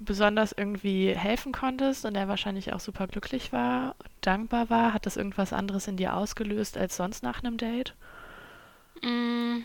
[0.00, 4.94] besonders irgendwie helfen konntest und er wahrscheinlich auch super glücklich war und dankbar war?
[4.94, 7.94] Hat das irgendwas anderes in dir ausgelöst als sonst nach einem Date?
[9.02, 9.58] Mm,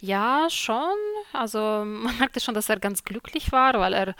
[0.00, 0.98] ja, schon.
[1.32, 4.16] Also man merkte schon, dass er ganz glücklich war, weil er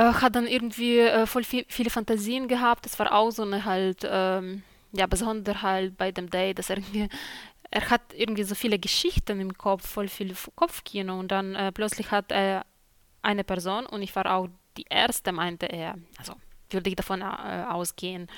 [0.00, 2.84] hat dann irgendwie äh, voll viel, viele Fantasien gehabt.
[2.84, 7.08] Das war auch so eine halt, ähm, ja, Besonderheit bei dem Date, dass er irgendwie,
[7.70, 12.10] er hat irgendwie so viele Geschichten im Kopf, voll viel Kopfkino und dann äh, plötzlich
[12.10, 12.64] hat er
[13.22, 16.34] eine Person und ich war auch die erste, meinte er, also
[16.70, 18.28] würde ich davon äh, ausgehen,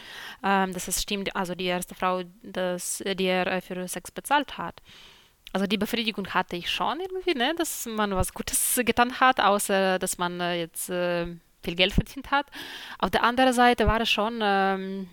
[0.43, 4.59] ähm, dass es stimmt, also die erste Frau, das, die er äh, für Sex bezahlt
[4.59, 4.81] hat.
[5.53, 9.99] Also die Befriedigung hatte ich schon irgendwie, ne, dass man was Gutes getan hat, außer
[9.99, 11.27] dass man äh, jetzt äh,
[11.67, 12.47] viel Geld verdient hat.
[12.99, 15.09] Auf der anderen Seite war es schon ähm,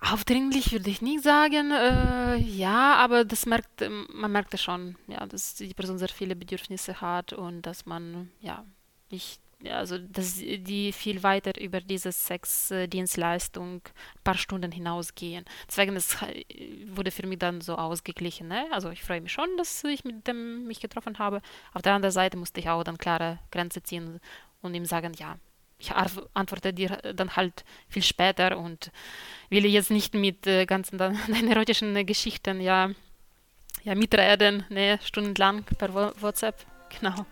[0.00, 1.70] aufdringlich, würde ich nicht sagen.
[1.70, 7.00] Äh, ja, aber das merkt, man merkte schon, ja, dass die Person sehr viele Bedürfnisse
[7.00, 8.64] hat und dass man ja
[9.10, 15.44] nicht also dass die viel weiter über diese Sexdienstleistung ein paar Stunden hinausgehen.
[15.68, 16.16] Deswegen das
[16.86, 18.48] wurde für mich dann so ausgeglichen.
[18.48, 18.66] Ne?
[18.70, 21.42] Also ich freue mich schon, dass ich mit dem mich getroffen habe.
[21.74, 24.20] Auf der anderen Seite musste ich auch dann klare Grenze ziehen
[24.62, 25.36] und ihm sagen, ja,
[25.78, 25.92] ich
[26.34, 28.90] antworte dir dann halt viel später und
[29.48, 32.90] will jetzt nicht mit äh, ganzen deinen erotischen Geschichten ja,
[33.84, 36.66] ja mitreden, ne, stundenlang per WhatsApp.
[36.98, 37.26] Genau.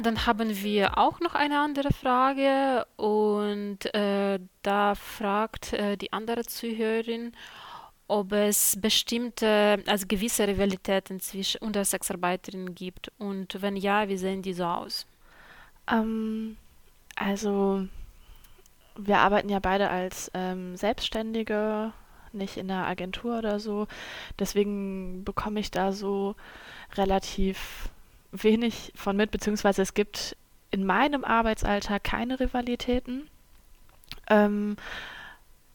[0.00, 6.44] Dann haben wir auch noch eine andere Frage und äh, da fragt äh, die andere
[6.44, 7.32] Zuhörerin,
[8.08, 14.42] ob es bestimmte, also gewisse Rivalitäten zwischen unter Sexarbeiterinnen gibt und wenn ja, wie sehen
[14.42, 15.06] die so aus?
[15.90, 16.56] Ähm,
[17.16, 17.86] also
[18.96, 21.92] wir arbeiten ja beide als ähm, Selbstständige,
[22.32, 23.86] nicht in einer Agentur oder so.
[24.38, 26.34] Deswegen bekomme ich da so
[26.96, 27.88] relativ
[28.32, 30.36] wenig von mit, beziehungsweise es gibt
[30.70, 33.28] in meinem Arbeitsalltag keine Rivalitäten.
[34.28, 34.76] Ähm,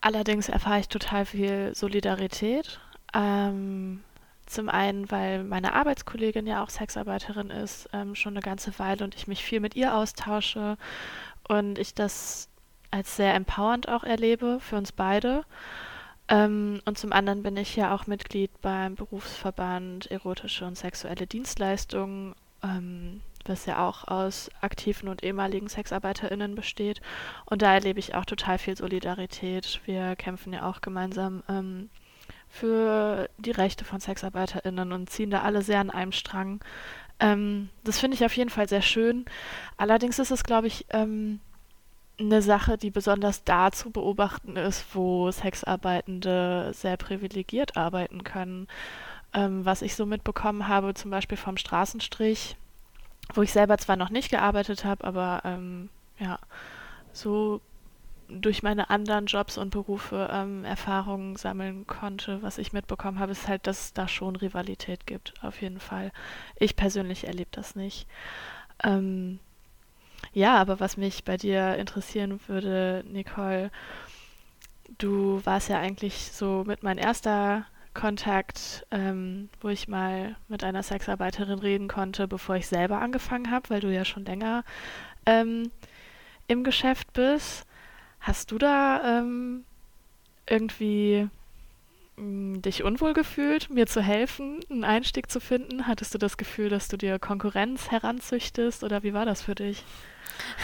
[0.01, 2.79] allerdings erfahre ich total viel Solidarität.
[3.13, 4.03] Ähm,
[4.45, 9.15] zum einen, weil meine Arbeitskollegin ja auch Sexarbeiterin ist, ähm, schon eine ganze Weile und
[9.15, 10.77] ich mich viel mit ihr austausche
[11.47, 12.49] und ich das
[12.91, 15.45] als sehr empowernd auch erlebe für uns beide.
[16.31, 22.33] Ähm, und zum anderen bin ich ja auch Mitglied beim Berufsverband Erotische und Sexuelle Dienstleistungen
[22.63, 27.01] ähm, was ja auch aus aktiven und ehemaligen SexarbeiterInnen besteht.
[27.45, 29.81] Und da erlebe ich auch total viel Solidarität.
[29.85, 31.89] Wir kämpfen ja auch gemeinsam ähm,
[32.47, 36.63] für die Rechte von SexarbeiterInnen und ziehen da alle sehr an einem Strang.
[37.19, 39.25] Ähm, das finde ich auf jeden Fall sehr schön.
[39.77, 41.39] Allerdings ist es, glaube ich, ähm,
[42.25, 48.67] eine Sache, die besonders da zu beobachten ist, wo Sexarbeitende sehr privilegiert arbeiten können
[49.33, 52.57] ähm, was ich so mitbekommen habe, zum Beispiel vom Straßenstrich,
[53.33, 56.39] wo ich selber zwar noch nicht gearbeitet habe, aber ähm, ja,
[57.13, 57.61] so
[58.27, 63.47] durch meine anderen Jobs und Berufe ähm, Erfahrungen sammeln konnte, was ich mitbekommen habe, ist
[63.47, 66.11] halt, dass es da schon Rivalität gibt, auf jeden Fall.
[66.55, 68.07] Ich persönlich erlebe das nicht.
[68.83, 69.39] Ähm,
[70.33, 73.71] ja, aber was mich bei dir interessieren würde, Nicole,
[74.97, 80.83] du warst ja eigentlich so mit mein erster Kontakt, ähm, wo ich mal mit einer
[80.83, 84.63] Sexarbeiterin reden konnte, bevor ich selber angefangen habe, weil du ja schon länger
[85.25, 85.71] ähm,
[86.47, 87.65] im Geschäft bist.
[88.21, 89.65] Hast du da ähm,
[90.47, 91.29] irgendwie
[92.21, 95.87] dich unwohl gefühlt, mir zu helfen, einen Einstieg zu finden?
[95.87, 99.83] Hattest du das Gefühl, dass du dir Konkurrenz heranzüchtest oder wie war das für dich?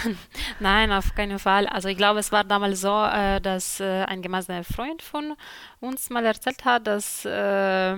[0.59, 1.67] Nein, auf keinen Fall.
[1.67, 5.33] Also ich glaube, es war damals so, äh, dass äh, ein gemeinsamer Freund von
[5.79, 7.97] uns mal erzählt hat, dass äh,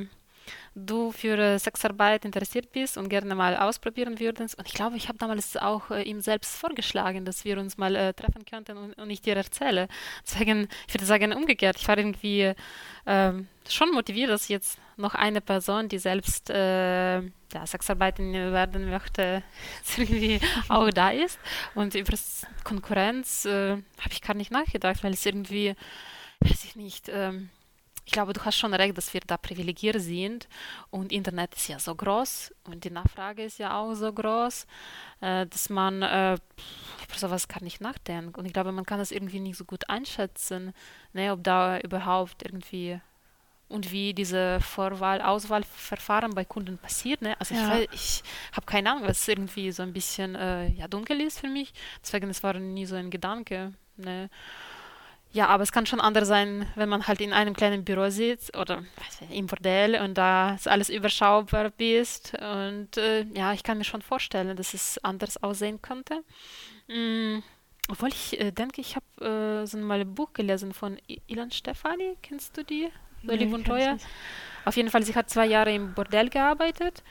[0.75, 4.57] du für äh, Sexarbeit interessiert bist und gerne mal ausprobieren würdest.
[4.57, 7.95] Und ich glaube, ich habe damals auch äh, ihm selbst vorgeschlagen, dass wir uns mal
[7.95, 9.87] äh, treffen könnten und, und, ich dir erzähle.
[10.25, 11.77] Deswegen, ich würde sagen, umgekehrt.
[11.77, 12.53] Ich war irgendwie
[13.05, 19.43] ähm, schon motiviert, dass jetzt noch eine Person, die selbst äh, ja, Sexarbeiterin werden möchte,
[19.97, 21.39] irgendwie auch da ist.
[21.75, 22.13] Und über
[22.63, 25.75] Konkurrenz äh, habe ich gar nicht nachgedacht, weil es irgendwie,
[26.41, 27.49] weiß ich nicht, ähm,
[28.09, 30.47] ich glaube, du hast schon recht, dass wir da privilegiert sind
[30.89, 34.65] und Internet ist ja so groß und die Nachfrage ist ja auch so groß,
[35.21, 38.33] äh, dass man äh, über sowas gar nicht nachdenken.
[38.33, 40.73] Und ich glaube, man kann das irgendwie nicht so gut einschätzen,
[41.13, 42.99] ne, ob da überhaupt irgendwie
[43.67, 47.21] und wie diese Vorwahl, Auswahlverfahren bei Kunden passiert.
[47.21, 47.39] Ne?
[47.39, 47.77] Also ja.
[47.77, 51.47] ich, ich habe keine Ahnung, was irgendwie so ein bisschen äh, ja, dunkel ist für
[51.47, 51.73] mich.
[52.01, 53.73] Deswegen, es war nie so ein Gedanke.
[53.97, 54.31] Ne?
[55.31, 58.57] Ja, aber es kann schon anders sein, wenn man halt in einem kleinen Büro sitzt
[58.57, 58.83] oder
[59.29, 62.33] im Bordell und da ist alles überschaubar bist.
[62.33, 66.23] Und äh, ja, ich kann mir schon vorstellen, dass es anders aussehen könnte.
[66.87, 67.39] Mm,
[67.89, 72.17] obwohl ich äh, denke, ich habe äh, so mal ein Buch gelesen von Ilan Stefani.
[72.23, 72.89] Kennst du die?
[73.23, 73.97] So nee, und teuer.
[74.65, 77.03] Auf jeden Fall, sie hat zwei Jahre im Bordell gearbeitet.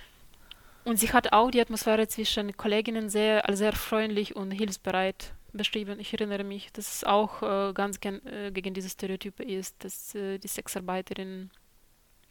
[0.85, 5.99] Und sie hat auch die Atmosphäre zwischen Kolleginnen sehr, sehr freundlich und hilfsbereit beschrieben.
[6.01, 10.15] Ich erinnere mich, dass es auch äh, ganz gen, äh, gegen diese Stereotype ist, dass
[10.15, 11.51] äh, die Sexarbeiterinnen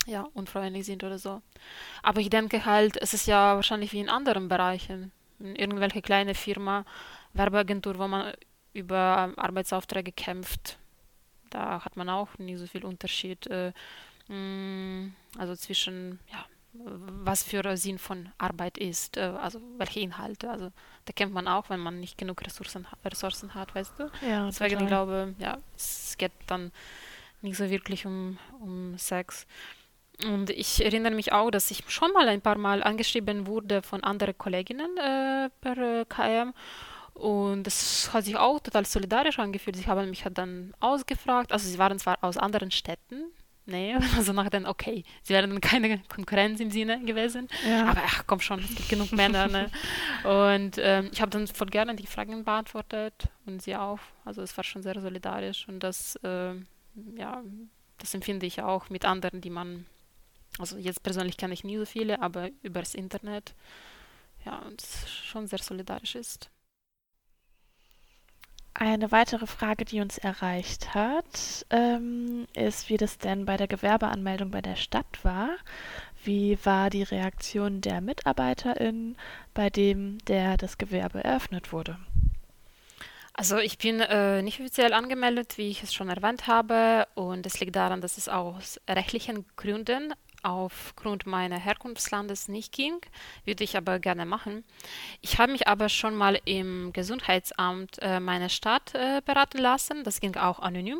[0.05, 1.41] ja, unfreundlich sind oder so.
[2.01, 5.11] Aber ich denke halt, es ist ja wahrscheinlich wie in anderen Bereichen.
[5.39, 6.85] In irgendwelche kleine Firma,
[7.33, 8.33] Werbeagentur, wo man
[8.73, 10.79] über Arbeitsaufträge kämpft.
[11.49, 13.47] Da hat man auch nie so viel Unterschied.
[13.47, 13.73] Äh,
[14.27, 16.45] mh, mm, also zwischen, ja,
[16.83, 20.49] was für Sinn von Arbeit ist, äh, also welche Inhalte.
[20.49, 20.71] Also
[21.05, 24.11] da kennt man auch, wenn man nicht genug Ressourcen, Ressourcen hat, weißt du.
[24.27, 24.83] Ja, Deswegen total.
[24.83, 26.71] ich glaube, ja, es geht dann
[27.41, 29.45] nicht so wirklich um, um Sex.
[30.23, 34.03] Und ich erinnere mich auch, dass ich schon mal ein paar Mal angeschrieben wurde von
[34.03, 36.53] anderen Kolleginnen äh, per äh, KM.
[37.13, 39.75] Und das hat sich auch total solidarisch angefühlt.
[39.75, 41.51] Sie haben mich dann ausgefragt.
[41.51, 43.25] Also sie waren zwar aus anderen Städten,
[43.67, 47.87] Nee, also nach den, okay, sie wären keine Konkurrenz im Sinne gewesen, ja.
[47.87, 49.47] aber ach komm schon, es gibt genug Männer.
[49.47, 49.69] Ne?
[50.23, 53.99] Und ähm, ich habe dann voll gerne die Fragen beantwortet und sie auch.
[54.23, 56.53] Also es war schon sehr solidarisch und das, äh,
[57.15, 57.43] ja,
[57.97, 59.85] das empfinde ich auch mit anderen, die man,
[60.59, 63.53] also jetzt persönlich kenne ich nie so viele, aber übers Internet,
[64.45, 66.49] ja, und schon sehr solidarisch ist.
[68.79, 74.51] Eine weitere Frage, die uns erreicht hat, ähm, ist, wie das denn bei der Gewerbeanmeldung
[74.51, 75.49] bei der Stadt war.
[76.23, 79.17] Wie war die Reaktion der MitarbeiterInnen,
[79.55, 81.97] bei dem der das Gewerbe eröffnet wurde?
[83.33, 87.59] Also ich bin äh, nicht offiziell angemeldet, wie ich es schon erwähnt habe, und es
[87.59, 90.13] liegt daran, dass es aus rechtlichen Gründen
[90.43, 92.99] aufgrund meiner Herkunftslandes nicht ging,
[93.45, 94.63] würde ich aber gerne machen.
[95.21, 100.03] Ich habe mich aber schon mal im Gesundheitsamt äh, meiner Stadt äh, beraten lassen.
[100.03, 100.99] Das ging auch anonym.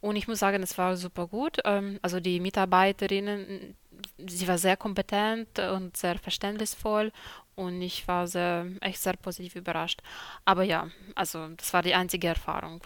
[0.00, 1.58] Und ich muss sagen, es war super gut.
[1.64, 3.76] Ähm, also die Mitarbeiterinnen,
[4.18, 7.12] sie war sehr kompetent und sehr verständnisvoll
[7.56, 10.00] und ich war sehr, echt sehr positiv überrascht.
[10.44, 12.80] Aber ja, also das war die einzige Erfahrung.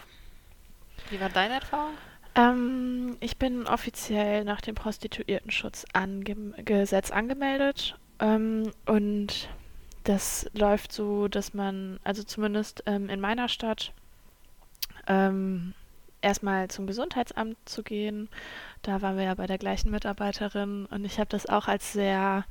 [1.09, 1.93] Wie war deine Erfahrung?
[2.35, 6.51] Ähm, ich bin offiziell nach dem Prostituiertenschutzgesetz ange
[7.11, 9.49] angemeldet ähm, und
[10.03, 13.91] das läuft so, dass man, also zumindest ähm, in meiner Stadt,
[15.07, 15.73] ähm,
[16.21, 18.29] erstmal zum Gesundheitsamt zu gehen.
[18.81, 22.45] Da waren wir ja bei der gleichen Mitarbeiterin und ich habe das auch als sehr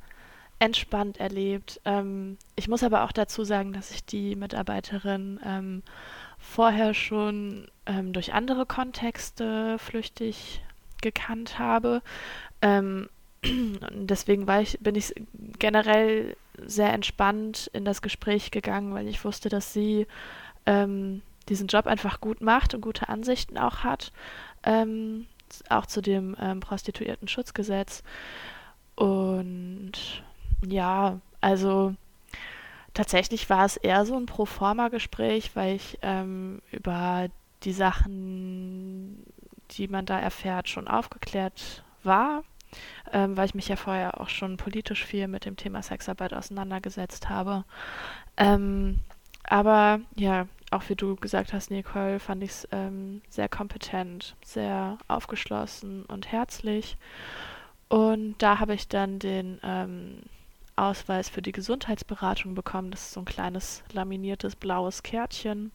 [0.59, 1.81] entspannt erlebt.
[1.85, 5.83] Ähm, ich muss aber auch dazu sagen, dass ich die Mitarbeiterin ähm,
[6.39, 10.61] vorher schon ähm, durch andere Kontexte flüchtig
[11.01, 12.01] gekannt habe.
[12.61, 13.09] Ähm,
[13.43, 15.13] deswegen war ich, bin ich
[15.59, 20.07] generell sehr entspannt in das Gespräch gegangen, weil ich wusste, dass sie
[20.65, 24.11] ähm, diesen Job einfach gut macht und gute Ansichten auch hat,
[24.63, 25.27] ähm,
[25.69, 28.03] auch zu dem ähm, Prostituierten-Schutzgesetz.
[28.95, 30.23] Und
[30.65, 31.93] ja, also
[32.93, 37.27] tatsächlich war es eher so ein Proforma-Gespräch, weil ich ähm, über
[37.65, 39.25] die Sachen,
[39.71, 42.43] die man da erfährt, schon aufgeklärt war,
[43.11, 47.29] ähm, weil ich mich ja vorher auch schon politisch viel mit dem Thema Sexarbeit auseinandergesetzt
[47.29, 47.65] habe.
[48.37, 48.99] Ähm,
[49.43, 54.97] aber ja, auch wie du gesagt hast, Nicole, fand ich es ähm, sehr kompetent, sehr
[55.07, 56.97] aufgeschlossen und herzlich.
[57.87, 60.23] Und da habe ich dann den ähm,
[60.75, 62.91] Ausweis für die Gesundheitsberatung bekommen.
[62.91, 65.71] Das ist so ein kleines laminiertes blaues Kärtchen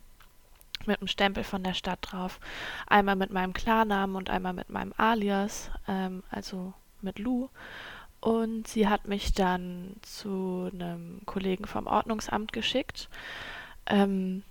[0.86, 2.40] mit einem Stempel von der Stadt drauf.
[2.86, 7.48] Einmal mit meinem Klarnamen und einmal mit meinem Alias, ähm, also mit Lou.
[8.20, 13.08] Und sie hat mich dann zu einem Kollegen vom Ordnungsamt geschickt.
[13.86, 14.42] Ähm,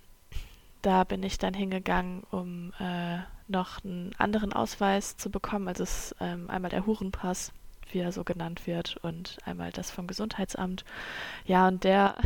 [0.82, 3.18] da bin ich dann hingegangen, um äh,
[3.48, 5.68] noch einen anderen Ausweis zu bekommen.
[5.68, 7.52] Also es ist ähm, einmal der Hurenpass,
[7.92, 10.84] wie er so genannt wird, und einmal das vom Gesundheitsamt.
[11.44, 12.16] Ja, und der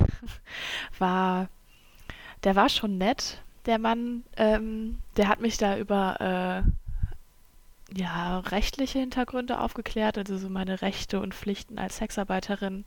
[0.99, 1.49] war,
[2.45, 4.25] der war schon nett, der Mann.
[4.37, 6.71] Ähm, der hat mich da über äh,
[7.97, 12.85] ja, rechtliche Hintergründe aufgeklärt, also so meine Rechte und Pflichten als Sexarbeiterin.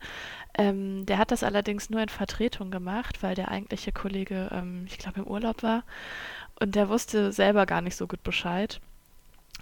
[0.56, 4.98] Ähm, der hat das allerdings nur in Vertretung gemacht, weil der eigentliche Kollege, ähm, ich
[4.98, 5.84] glaube, im Urlaub war.
[6.60, 8.80] Und der wusste selber gar nicht so gut Bescheid.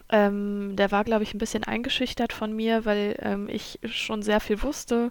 [0.09, 4.41] Ähm, der war, glaube ich, ein bisschen eingeschüchtert von mir, weil ähm, ich schon sehr
[4.41, 5.11] viel wusste.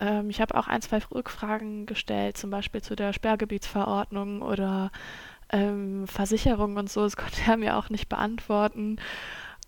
[0.00, 4.90] Ähm, ich habe auch ein, zwei Rückfragen gestellt, zum Beispiel zu der Sperrgebietsverordnung oder
[5.50, 7.02] ähm, Versicherung und so.
[7.02, 8.98] Das konnte er mir auch nicht beantworten.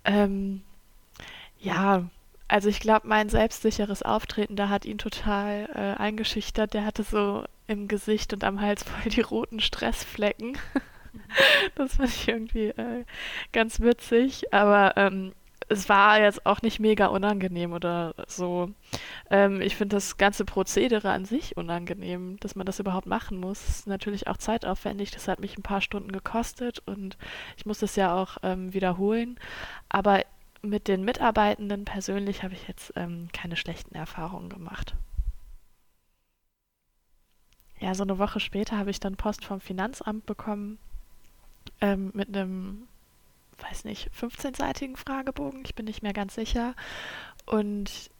[0.05, 0.63] Ähm,
[1.59, 2.05] ja,
[2.49, 6.75] also ich glaube, mein selbstsicheres Auftreten, da hat ihn total äh, eingeschüchtert.
[6.75, 10.59] Der hatte so im Gesicht und am Hals voll die roten Stressflecken.
[11.77, 13.05] das fand ich irgendwie äh,
[13.53, 14.53] ganz witzig.
[14.53, 15.33] Aber ähm,
[15.71, 18.71] es war jetzt auch nicht mega unangenehm oder so.
[19.31, 23.87] Ähm, ich finde das ganze Prozedere an sich unangenehm, dass man das überhaupt machen muss.
[23.87, 25.13] Natürlich auch zeitaufwendig.
[25.13, 27.17] Das hat mich ein paar Stunden gekostet und
[27.57, 29.39] ich muss das ja auch ähm, wiederholen.
[29.89, 30.25] Aber
[30.61, 34.97] mit den Mitarbeitenden persönlich habe ich jetzt ähm, keine schlechten Erfahrungen gemacht.
[37.79, 40.79] Ja, so eine Woche später habe ich dann Post vom Finanzamt bekommen
[41.81, 42.89] ähm, mit einem
[43.63, 45.63] weiß nicht, 15-seitigen Fragebogen.
[45.65, 46.75] Ich bin nicht mehr ganz sicher.
[47.47, 48.11] Und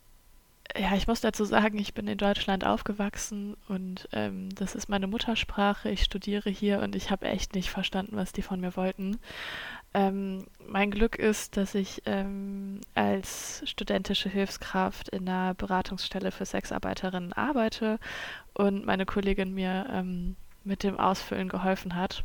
[0.79, 5.07] ja, ich muss dazu sagen, ich bin in Deutschland aufgewachsen und ähm, das ist meine
[5.07, 5.91] Muttersprache.
[5.91, 9.19] Ich studiere hier und ich habe echt nicht verstanden, was die von mir wollten.
[9.95, 17.33] Ähm, mein Glück ist, dass ich ähm, als studentische Hilfskraft in einer Beratungsstelle für Sexarbeiterinnen
[17.33, 17.99] arbeite
[18.55, 22.23] und meine Kollegin mir ähm, mit dem Ausfüllen geholfen hat,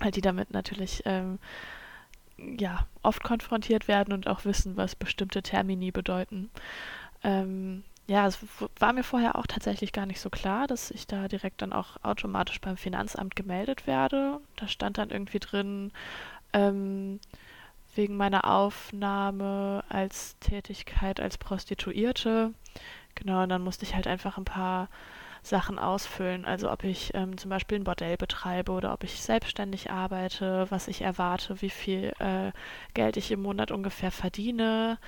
[0.00, 1.38] weil die damit natürlich ähm,
[2.58, 6.50] ja, oft konfrontiert werden und auch wissen, was bestimmte Termini bedeuten.
[7.22, 8.38] Ähm, ja, es
[8.78, 11.96] war mir vorher auch tatsächlich gar nicht so klar, dass ich da direkt dann auch
[12.02, 14.40] automatisch beim Finanzamt gemeldet werde.
[14.56, 15.92] Da stand dann irgendwie drin,
[16.52, 17.20] ähm,
[17.94, 22.52] wegen meiner Aufnahme als Tätigkeit als Prostituierte.
[23.14, 24.88] Genau, und dann musste ich halt einfach ein paar
[25.42, 26.44] Sachen ausfüllen.
[26.44, 30.88] Also ob ich ähm, zum Beispiel ein Bordell betreibe oder ob ich selbstständig arbeite, was
[30.88, 32.52] ich erwarte, wie viel äh,
[32.94, 34.98] Geld ich im Monat ungefähr verdiene.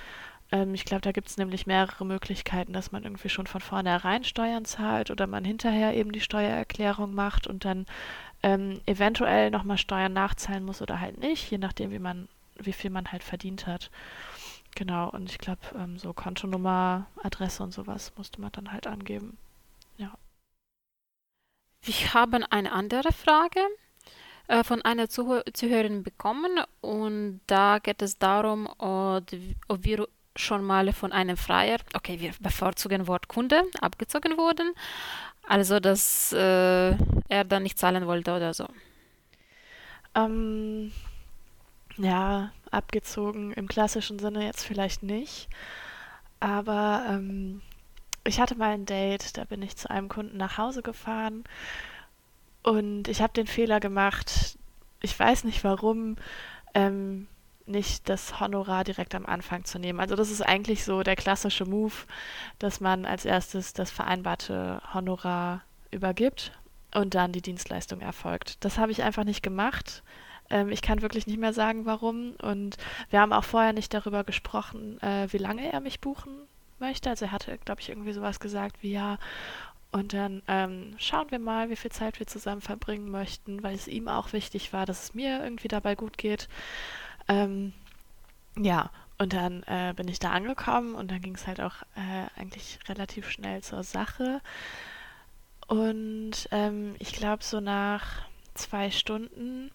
[0.51, 4.23] Ähm, ich glaube, da gibt es nämlich mehrere Möglichkeiten, dass man irgendwie schon von vornherein
[4.23, 7.85] Steuern zahlt oder man hinterher eben die Steuererklärung macht und dann
[8.43, 12.27] ähm, eventuell nochmal Steuern nachzahlen muss oder halt nicht, je nachdem, wie man,
[12.57, 13.89] wie viel man halt verdient hat.
[14.75, 19.37] Genau, und ich glaube, ähm, so Kontonummer, Adresse und sowas musste man dann halt angeben.
[21.85, 23.59] Wir haben eine andere Frage
[24.47, 29.25] äh, von einer Zuh Zuhörerin bekommen und da geht es darum, ob,
[29.67, 30.07] ob wir
[30.37, 34.73] schon mal von einem Freier, okay, wir bevorzugen Wort Kunde, abgezogen wurden,
[35.45, 36.95] also dass äh,
[37.27, 38.65] er dann nicht zahlen wollte oder so.
[40.15, 40.93] Ähm,
[41.97, 45.49] ja, abgezogen im klassischen Sinne jetzt vielleicht nicht,
[46.39, 47.61] aber ähm,
[48.25, 51.43] ich hatte mal ein Date, da bin ich zu einem Kunden nach Hause gefahren
[52.63, 54.57] und ich habe den Fehler gemacht,
[55.01, 56.15] ich weiß nicht warum,
[56.73, 57.27] ähm,
[57.65, 59.99] nicht das Honorar direkt am Anfang zu nehmen.
[59.99, 61.93] Also das ist eigentlich so der klassische Move,
[62.59, 65.61] dass man als erstes das vereinbarte Honorar
[65.91, 66.51] übergibt
[66.93, 68.63] und dann die Dienstleistung erfolgt.
[68.65, 70.03] Das habe ich einfach nicht gemacht.
[70.49, 72.33] Ähm, ich kann wirklich nicht mehr sagen, warum.
[72.41, 72.77] Und
[73.09, 76.47] wir haben auch vorher nicht darüber gesprochen, äh, wie lange er mich buchen
[76.79, 77.09] möchte.
[77.09, 79.17] Also er hatte, glaube ich, irgendwie sowas gesagt wie ja.
[79.91, 83.87] Und dann ähm, schauen wir mal, wie viel Zeit wir zusammen verbringen möchten, weil es
[83.87, 86.49] ihm auch wichtig war, dass es mir irgendwie dabei gut geht.
[87.27, 87.73] Ähm,
[88.57, 92.39] ja, und dann äh, bin ich da angekommen und dann ging es halt auch äh,
[92.39, 94.41] eigentlich relativ schnell zur Sache.
[95.67, 99.71] Und ähm, ich glaube, so nach zwei Stunden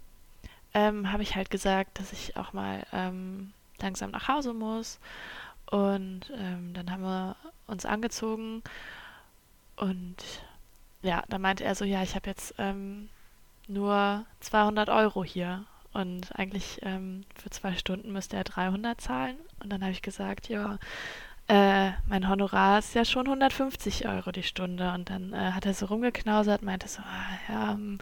[0.75, 4.99] ähm, habe ich halt gesagt, dass ich auch mal ähm, langsam nach Hause muss.
[5.71, 8.63] Und ähm, dann haben wir uns angezogen
[9.77, 10.17] und
[11.03, 13.09] ja, dann meinte er so, ja, ich habe jetzt ähm,
[13.69, 19.37] nur 200 Euro hier und eigentlich ähm, für zwei Stunden müsste er 300 zahlen.
[19.61, 20.79] Und dann habe ich gesagt, ja,
[21.49, 24.93] äh, mein Honorar ist ja schon 150 Euro die Stunde.
[24.93, 27.99] Und dann äh, hat er so rumgeknausert, meinte so, ah, ja, hm,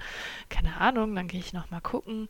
[0.48, 2.28] keine Ahnung, dann gehe ich nochmal gucken.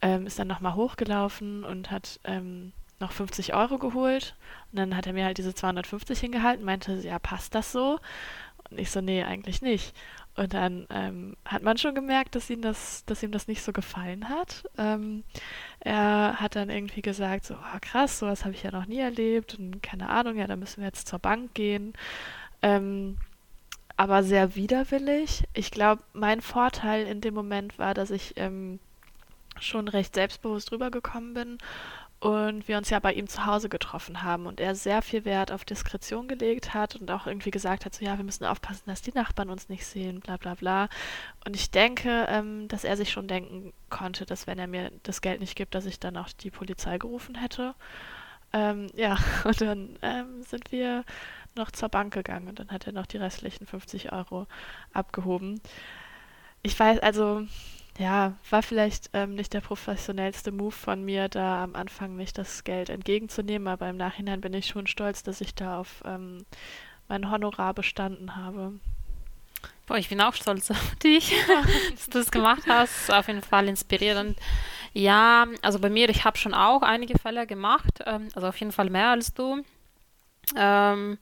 [0.00, 4.34] Ähm, ist dann nochmal hochgelaufen und hat ähm, noch 50 Euro geholt.
[4.72, 7.98] Und dann hat er mir halt diese 250 hingehalten, meinte, ja, passt das so?
[8.70, 9.94] Und ich so, nee, eigentlich nicht.
[10.36, 13.72] Und dann ähm, hat man schon gemerkt, dass ihm das, dass ihm das nicht so
[13.72, 14.64] gefallen hat.
[14.78, 15.22] Ähm,
[15.78, 19.56] er hat dann irgendwie gesagt, so oh, krass, sowas habe ich ja noch nie erlebt
[19.58, 21.92] und keine Ahnung, ja, da müssen wir jetzt zur Bank gehen.
[22.62, 23.16] Ähm,
[23.96, 25.44] aber sehr widerwillig.
[25.52, 28.80] Ich glaube, mein Vorteil in dem Moment war, dass ich ähm,
[29.60, 31.58] schon recht selbstbewusst rübergekommen bin
[32.24, 35.52] und wir uns ja bei ihm zu Hause getroffen haben und er sehr viel Wert
[35.52, 39.02] auf Diskretion gelegt hat und auch irgendwie gesagt hat, so ja, wir müssen aufpassen, dass
[39.02, 40.88] die Nachbarn uns nicht sehen, bla bla bla.
[41.44, 45.20] Und ich denke, ähm, dass er sich schon denken konnte, dass wenn er mir das
[45.20, 47.74] Geld nicht gibt, dass ich dann auch die Polizei gerufen hätte.
[48.54, 51.04] Ähm, ja, und dann ähm, sind wir
[51.56, 54.46] noch zur Bank gegangen und dann hat er noch die restlichen 50 Euro
[54.94, 55.60] abgehoben.
[56.62, 57.46] Ich weiß, also
[57.98, 62.64] ja, war vielleicht ähm, nicht der professionellste Move von mir, da am Anfang nicht das
[62.64, 66.44] Geld entgegenzunehmen, aber im Nachhinein bin ich schon stolz, dass ich da auf ähm,
[67.08, 68.72] mein Honorar bestanden habe.
[69.86, 71.34] Boah, ich bin auch stolz auf dich,
[71.92, 73.12] dass du das gemacht hast.
[73.12, 74.38] Auf jeden Fall inspirierend.
[74.92, 78.72] Ja, also bei mir, ich habe schon auch einige Fälle gemacht, ähm, also auf jeden
[78.72, 79.62] Fall mehr als du.
[80.56, 81.18] Ähm,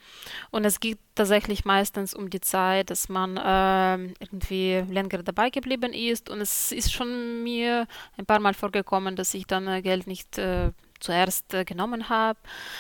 [0.51, 5.93] und es geht tatsächlich meistens um die Zeit, dass man äh, irgendwie länger dabei geblieben
[5.93, 6.31] ist.
[6.31, 10.39] Und es ist schon mir ein paar Mal vorgekommen, dass ich dann äh, Geld nicht
[10.39, 12.39] äh, zuerst äh, genommen habe.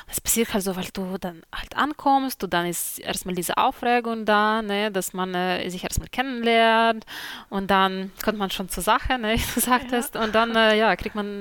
[0.09, 4.24] Es passiert halt so, weil du dann halt ankommst und dann ist erstmal diese Aufregung
[4.24, 7.05] da, ne, dass man äh, sich erstmal kennenlernt
[7.51, 10.22] und dann kommt man schon zur Sache, ne, wie du sagtest, ja.
[10.22, 11.40] und dann äh, ja, kriegt man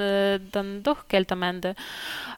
[0.51, 1.75] dann doch Geld am Ende.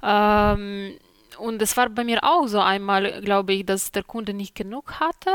[0.02, 0.94] Ähm,
[1.38, 5.00] und es war bei mir auch so einmal, glaube ich, dass der Kunde nicht genug
[5.00, 5.30] hatte.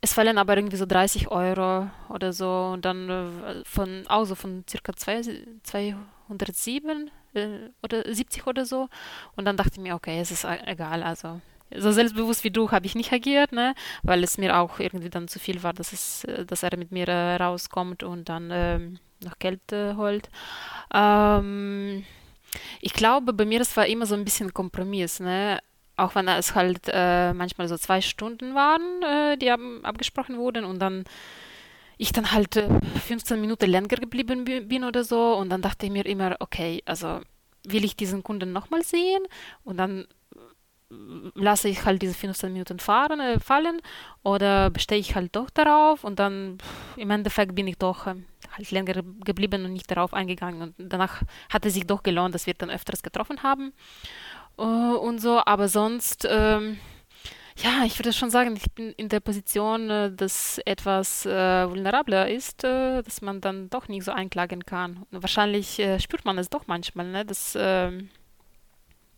[0.00, 4.34] Es fallen aber irgendwie so 30 Euro oder so und dann äh, von, auch so
[4.34, 7.48] von circa 207 äh,
[7.82, 8.88] oder 70 oder so.
[9.34, 11.40] Und dann dachte ich mir, okay, es ist e-, egal, also
[11.74, 13.74] so selbstbewusst wie du habe ich nicht agiert, ne?
[14.02, 16.92] weil es mir auch irgendwie dann zu viel war, dass, es, äh, dass er mit
[16.92, 20.28] mir rauskommt und dann ähm, noch Geld äh, holt.
[20.92, 22.04] Ähm,
[22.80, 25.60] ich glaube, bei mir das war immer so ein bisschen Kompromiss, ne?
[25.96, 30.78] Auch wenn es halt äh, manchmal so zwei Stunden waren, äh, die abgesprochen wurden und
[30.78, 31.04] dann
[31.98, 32.68] ich dann halt äh,
[33.06, 37.20] 15 Minuten länger geblieben bin oder so und dann dachte ich mir immer, okay, also
[37.66, 39.22] will ich diesen Kunden nochmal sehen
[39.64, 40.94] und dann äh,
[41.34, 43.80] lasse ich halt diese 15 Minuten fahren, äh, fallen
[44.22, 48.14] oder bestehe ich halt doch darauf und dann pff, im Endeffekt bin ich doch äh,
[48.56, 50.62] halt länger geblieben und nicht darauf eingegangen.
[50.62, 53.72] Und danach hat es sich doch gelohnt, dass wir dann öfters getroffen haben
[54.58, 55.40] uh, und so.
[55.44, 56.78] Aber sonst, ähm,
[57.56, 62.28] ja, ich würde schon sagen, ich bin in der Position, äh, dass etwas äh, vulnerabler
[62.30, 65.06] ist, äh, dass man dann doch nicht so einklagen kann.
[65.10, 68.10] Und wahrscheinlich äh, spürt man es doch manchmal, ne, dass, ähm,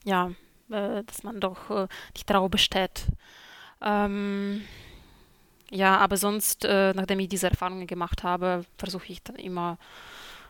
[0.05, 0.28] ja,
[0.70, 3.07] äh, dass man doch nicht darauf besteht.
[3.80, 4.62] Ähm,
[5.71, 9.79] ja, aber sonst, äh, nachdem ich diese Erfahrungen gemacht habe, versuche ich dann immer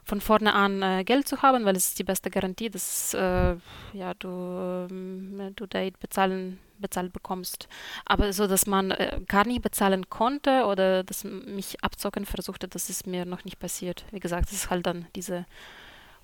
[0.09, 3.57] von vorne an äh, Geld zu haben, weil es ist die beste Garantie, dass äh,
[3.93, 7.69] ja, du, ähm, du Date bezahlen, bezahlt bekommst.
[8.07, 12.89] Aber so, dass man äh, gar nicht bezahlen konnte oder dass mich abzocken versuchte, das
[12.89, 14.05] ist mir noch nicht passiert.
[14.11, 15.45] Wie gesagt, es ist halt dann diese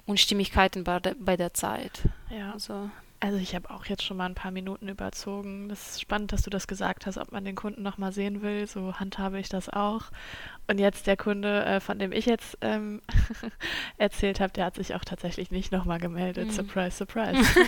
[0.06, 2.08] Unstimmigkeiten bei der, bei der Zeit.
[2.30, 2.52] Ja.
[2.52, 2.90] Also,
[3.24, 5.70] also ich habe auch jetzt schon mal ein paar Minuten überzogen.
[5.70, 8.42] Das ist spannend, dass du das gesagt hast, ob man den Kunden noch mal sehen
[8.42, 8.66] will.
[8.66, 10.02] So handhabe ich das auch.
[10.68, 13.00] Und jetzt der Kunde, äh, von dem ich jetzt ähm,
[13.96, 16.48] erzählt habe, der hat sich auch tatsächlich nicht noch mal gemeldet.
[16.48, 16.52] Mhm.
[16.52, 17.42] Surprise, surprise.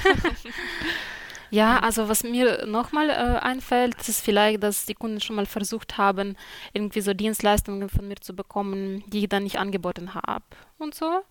[1.48, 5.96] Ja, also was mir nochmal äh, einfällt, ist vielleicht, dass die Kunden schon mal versucht
[5.96, 6.36] haben,
[6.72, 10.44] irgendwie so Dienstleistungen von mir zu bekommen, die ich dann nicht angeboten habe
[10.78, 11.22] und so.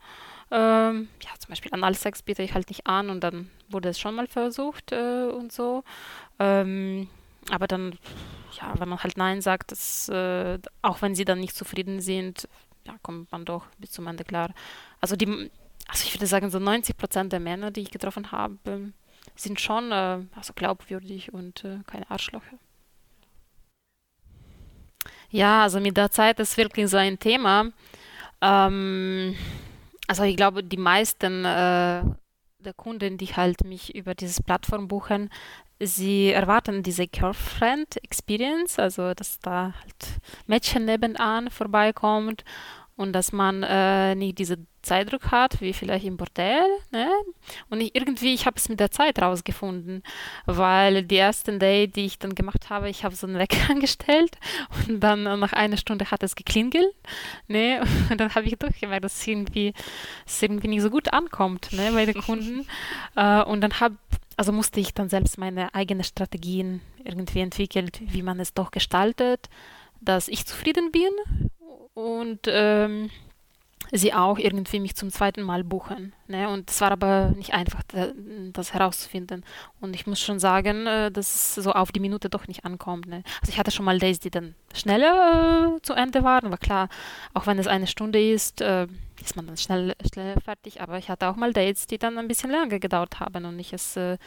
[0.52, 4.16] Ähm, ja, zum Beispiel Analsex biete ich halt nicht an und dann wurde es schon
[4.16, 5.84] mal versucht äh, und so.
[6.40, 7.10] Ähm,
[7.50, 7.98] aber dann,
[8.60, 12.48] ja, wenn man halt Nein sagt, das, äh, auch wenn sie dann nicht zufrieden sind,
[12.86, 14.52] ja, kommt man doch bis zum Ende klar.
[15.02, 15.28] Also die,
[15.88, 18.92] also ich würde sagen, so 90 Prozent der Männer, die ich getroffen habe,
[19.36, 22.58] sind schon äh, also glaubwürdig und äh, keine Arschlöcher.
[25.30, 27.72] Ja, also mit der Zeit ist wirklich so ein Thema.
[28.42, 29.36] Ähm,
[30.08, 32.04] also ich glaube, die meisten äh,
[32.60, 35.30] der Kunden, die halt mich über diese Plattform buchen,
[35.80, 42.44] sie erwarten diese Girlfriend Experience, also dass da halt Mädchen nebenan vorbeikommt
[42.98, 46.66] und dass man äh, nicht diese Zeitdruck hat, wie vielleicht im Bordell.
[46.92, 47.10] Ne?
[47.70, 50.02] Und ich, irgendwie, ich habe es mit der Zeit rausgefunden,
[50.46, 54.38] weil die ersten Day, die ich dann gemacht habe, ich habe so einen Wecker angestellt
[54.88, 56.96] und dann nach einer Stunde hat es geklingelt.
[57.48, 57.82] Ne?
[58.10, 59.74] Und dann habe ich durchgemerkt, dass es irgendwie,
[60.26, 62.68] es irgendwie nicht so gut ankommt ne, bei den Kunden.
[63.16, 63.98] äh, und dann habe
[64.38, 69.50] also musste ich dann selbst meine eigenen Strategien irgendwie entwickeln, wie man es doch gestaltet,
[70.02, 71.10] dass ich zufrieden bin
[71.94, 73.10] und ähm,
[73.92, 76.14] sie auch irgendwie mich zum zweiten Mal buchen.
[76.28, 76.50] Ne?
[76.50, 77.82] Und es war aber nicht einfach,
[78.54, 79.44] das herauszufinden.
[79.80, 83.08] Und ich muss schon sagen, äh, dass es so auf die Minute doch nicht ankommt.
[83.08, 83.24] Ne?
[83.42, 86.46] Also ich hatte schon mal Days, die dann schneller äh, zu Ende waren.
[86.46, 86.90] Aber klar,
[87.34, 88.88] auch wenn es eine Stunde ist, äh,
[89.22, 90.82] ist man dann schnell, schnell fertig.
[90.82, 93.74] Aber ich hatte auch mal Dates, die dann ein bisschen länger gedauert haben und ich
[93.74, 94.18] es äh,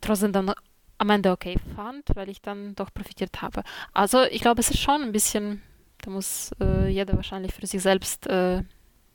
[0.00, 0.52] trotzdem dann
[0.98, 3.62] am Ende okay fand, weil ich dann doch profitiert habe.
[3.92, 5.62] Also ich glaube, es ist schon ein bisschen,
[6.02, 8.62] da muss äh, jeder wahrscheinlich für sich selbst äh,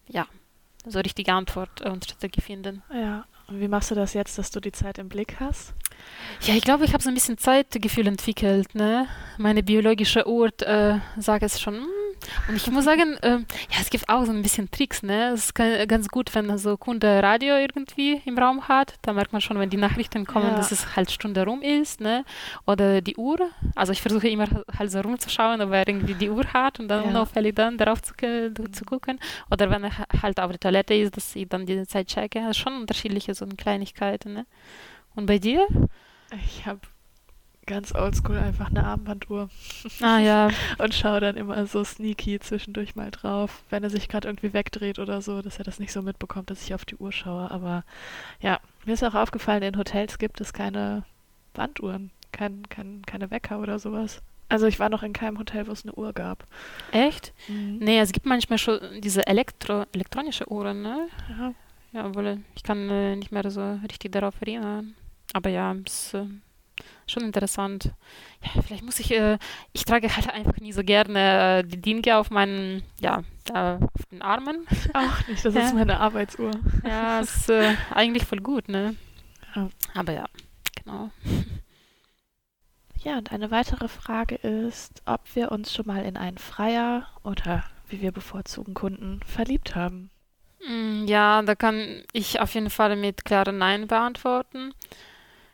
[0.08, 0.28] ja,
[0.86, 2.84] so richtige Antwort und Strategie finden.
[2.94, 3.26] Ja.
[3.48, 5.74] Und wie machst du das jetzt, dass du die Zeit im Blick hast?
[6.42, 8.74] Ja, ich glaube, ich habe so ein bisschen Zeitgefühl entwickelt.
[8.74, 9.08] Ne?
[9.38, 11.88] Meine biologische Uhr äh, sagt es schon, hm,
[12.48, 15.32] und ich muss sagen, äh, ja, es gibt auch so ein bisschen Tricks, ne?
[15.34, 18.96] Es ist ganz gut, wenn so Kunde Radio irgendwie im Raum hat.
[19.02, 20.56] Da merkt man schon, wenn die Nachrichten kommen, ja.
[20.56, 22.26] dass es halt Stunde rum ist, ne?
[22.66, 23.38] Oder die Uhr.
[23.76, 24.48] Also ich versuche immer
[24.78, 27.10] halt so rumzuschauen, ob er irgendwie die Uhr hat und dann ja.
[27.10, 28.14] unauffällig dann darauf zu,
[28.72, 29.20] zu gucken.
[29.52, 32.40] Oder wenn er halt auf der Toilette ist, dass ich dann die Zeit checke.
[32.40, 34.46] Das ist schon unterschiedliche so Kleinigkeiten, ne?
[35.16, 35.66] Und bei dir?
[36.46, 36.82] Ich habe
[37.66, 39.50] ganz oldschool einfach eine Armbanduhr.
[40.02, 40.50] Ah ja.
[40.78, 45.00] und schaue dann immer so sneaky zwischendurch mal drauf, wenn er sich gerade irgendwie wegdreht
[45.00, 47.50] oder so, dass er das nicht so mitbekommt, dass ich auf die Uhr schaue.
[47.52, 47.84] Aber
[48.40, 51.04] ja, mir ist auch aufgefallen, in Hotels gibt es keine
[51.54, 54.22] Banduhren, kein, kein, keine Wecker oder sowas.
[54.48, 56.46] Also ich war noch in keinem Hotel, wo es eine Uhr gab.
[56.92, 57.34] Echt?
[57.48, 57.80] Mhm.
[57.80, 61.08] Nee, es gibt manchmal schon diese Elektro elektronische Uhren, ne?
[61.30, 61.54] Ja.
[61.94, 64.96] Ja, obwohl ich kann äh, nicht mehr so richtig darauf erinnern.
[65.32, 66.26] Aber ja, es äh,
[67.08, 67.92] schon interessant.
[68.42, 69.38] Ja, vielleicht muss ich, äh,
[69.74, 74.06] ich trage halt einfach nie so gerne äh, die Dinge auf meinen, ja, äh, auf
[74.12, 74.66] den Armen.
[74.94, 75.62] Ach, nicht, das ja.
[75.62, 76.52] ist meine Arbeitsuhr.
[76.88, 78.96] Ja, ist äh, eigentlich voll gut, ne?
[79.56, 79.70] Ja.
[79.94, 80.26] Aber ja,
[80.76, 81.12] genau.
[83.04, 87.64] Ja, und eine weitere Frage ist, ob wir uns schon mal in einen Freier oder
[87.88, 90.10] wie wir bevorzugen Kunden verliebt haben.
[90.68, 94.74] Mm, ja, da kann ich auf jeden Fall mit klaren Nein beantworten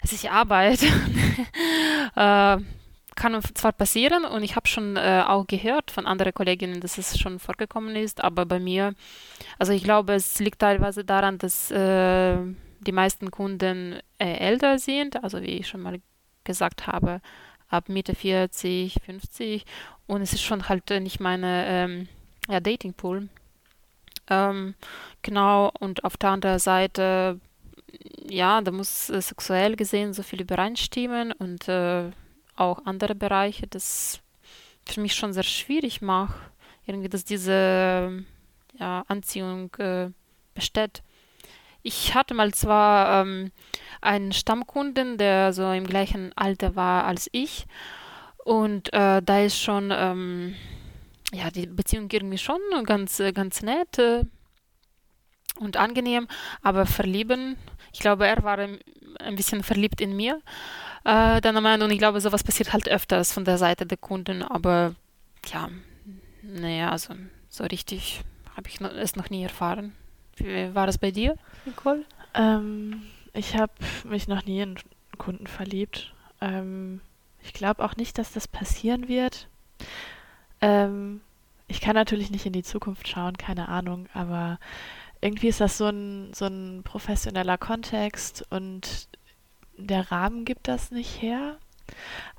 [0.02, 0.84] es ist Arbeit.
[2.16, 2.58] äh,
[3.16, 7.20] kann zwar passieren und ich habe schon äh, auch gehört von anderen Kolleginnen, dass es
[7.20, 8.96] schon vorgekommen ist, aber bei mir,
[9.60, 12.38] also ich glaube, es liegt teilweise daran, dass äh,
[12.80, 16.00] die meisten Kunden äh, älter sind, also wie ich schon mal
[16.44, 17.22] gesagt habe,
[17.70, 19.66] ab Mitte 40, 50
[20.08, 22.08] und es ist schon halt nicht meine ähm,
[22.50, 23.30] ja, Datingpool.
[24.30, 24.76] Ähm,
[25.22, 27.40] genau, und auf der anderen Seite
[28.32, 32.12] ja, da muss äh, sexuell gesehen so viel übereinstimmen und äh,
[32.56, 34.22] auch andere Bereiche, das
[34.88, 36.40] für mich schon sehr schwierig macht,
[36.86, 38.24] irgendwie, dass diese
[38.80, 40.10] ja, Anziehung äh,
[40.54, 41.04] besteht.
[41.84, 43.52] Ich hatte mal zwar ähm,
[44.00, 47.66] einen Stammkunden, der so im gleichen Alter war als ich
[48.46, 50.56] und äh, da ist schon ähm,
[51.34, 54.24] ja die Beziehung irgendwie schon ganz ganz nett äh,
[55.60, 56.28] und angenehm,
[56.62, 57.58] aber verlieben
[57.94, 60.42] ich glaube, er war ein bisschen verliebt in mir.
[61.04, 64.44] Äh, dann am und ich glaube, sowas passiert halt öfters von der Seite der Kunden,
[64.44, 64.96] aber
[65.52, 65.70] ja,
[66.44, 67.16] naja, also
[67.50, 68.22] so richtig
[68.56, 69.94] habe ich es noch nie erfahren.
[70.38, 71.36] Wie war das bei dir,
[71.66, 72.06] Nicole?
[72.34, 73.74] Ähm, ich habe
[74.04, 74.76] mich noch nie in
[75.18, 76.14] Kunden verliebt.
[76.40, 77.02] Ähm,
[77.44, 79.48] ich glaube auch nicht, dass das passieren wird.
[80.62, 81.22] Ähm,
[81.68, 84.60] ich kann natürlich nicht in die Zukunft schauen, keine Ahnung, aber
[85.22, 89.08] irgendwie ist das so ein, so ein professioneller Kontext und
[89.78, 91.58] der Rahmen gibt das nicht her.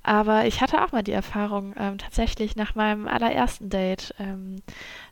[0.03, 4.63] Aber ich hatte auch mal die Erfahrung, ähm, tatsächlich nach meinem allerersten Date, ähm,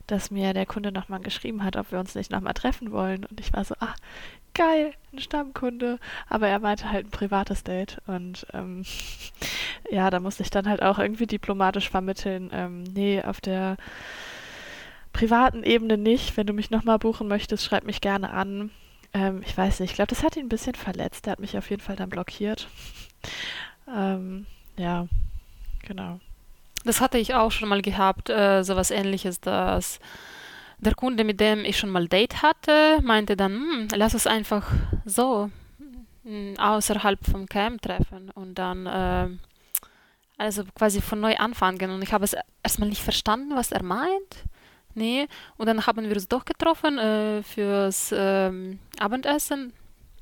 [0.07, 3.25] dass mir der Kunde nochmal geschrieben hat, ob wir uns nicht nochmal treffen wollen.
[3.25, 3.93] Und ich war so, ah,
[4.53, 5.99] geil, ein Stammkunde.
[6.27, 8.01] Aber er meinte halt ein privates Date.
[8.07, 8.83] Und ähm,
[9.91, 13.77] ja, da musste ich dann halt auch irgendwie diplomatisch vermitteln, ähm, nee, auf der
[15.13, 16.37] privaten Ebene nicht.
[16.37, 18.71] Wenn du mich nochmal buchen möchtest, schreib mich gerne an.
[19.13, 21.25] Ähm, ich weiß nicht, ich glaube, das hat ihn ein bisschen verletzt.
[21.25, 22.67] Der hat mich auf jeden Fall dann blockiert.
[23.95, 24.45] ähm,
[24.77, 25.07] ja,
[25.85, 26.19] genau.
[26.83, 29.99] Das hatte ich auch schon mal gehabt, äh, sowas ähnliches, dass
[30.79, 34.71] der Kunde, mit dem ich schon mal Date hatte, meinte dann, hm, lass uns einfach
[35.05, 35.51] so
[36.23, 39.29] hm, außerhalb vom Camp treffen und dann äh,
[40.37, 41.91] also quasi von neu anfangen.
[41.91, 44.43] Und ich habe es erstmal nicht verstanden, was er meint.
[44.93, 45.27] Nee.
[45.57, 49.73] Und dann haben wir uns doch getroffen äh, fürs ähm, Abendessen.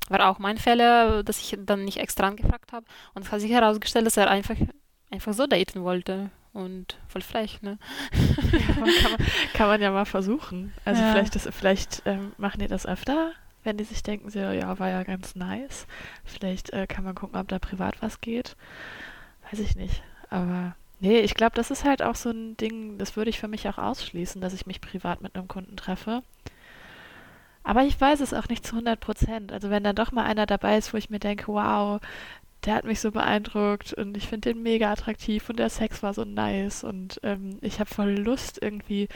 [0.08, 2.86] War auch mein Fehler, dass ich dann nicht extra angefragt habe.
[3.14, 4.56] Und es hat sich herausgestellt, dass er einfach,
[5.10, 6.30] einfach so daten wollte.
[6.52, 7.78] Und voll frech, ne?
[8.52, 8.90] Ja, kann, man,
[9.54, 10.72] kann, man, ja mal versuchen.
[10.84, 11.12] Also ja.
[11.12, 14.88] vielleicht, das, vielleicht ähm, machen die das öfter, wenn die sich denken, so, ja, war
[14.88, 15.86] ja ganz nice.
[16.24, 18.56] Vielleicht äh, kann man gucken, ob da privat was geht.
[19.48, 20.02] Weiß ich nicht.
[20.28, 23.48] Aber nee, ich glaube, das ist halt auch so ein Ding, das würde ich für
[23.48, 26.22] mich auch ausschließen, dass ich mich privat mit einem Kunden treffe.
[27.62, 29.52] Aber ich weiß es auch nicht zu 100 Prozent.
[29.52, 32.00] Also wenn dann doch mal einer dabei ist, wo ich mir denke, wow,
[32.64, 36.14] der hat mich so beeindruckt und ich finde den mega attraktiv und der Sex war
[36.14, 39.08] so nice und ähm, ich habe voll Lust irgendwie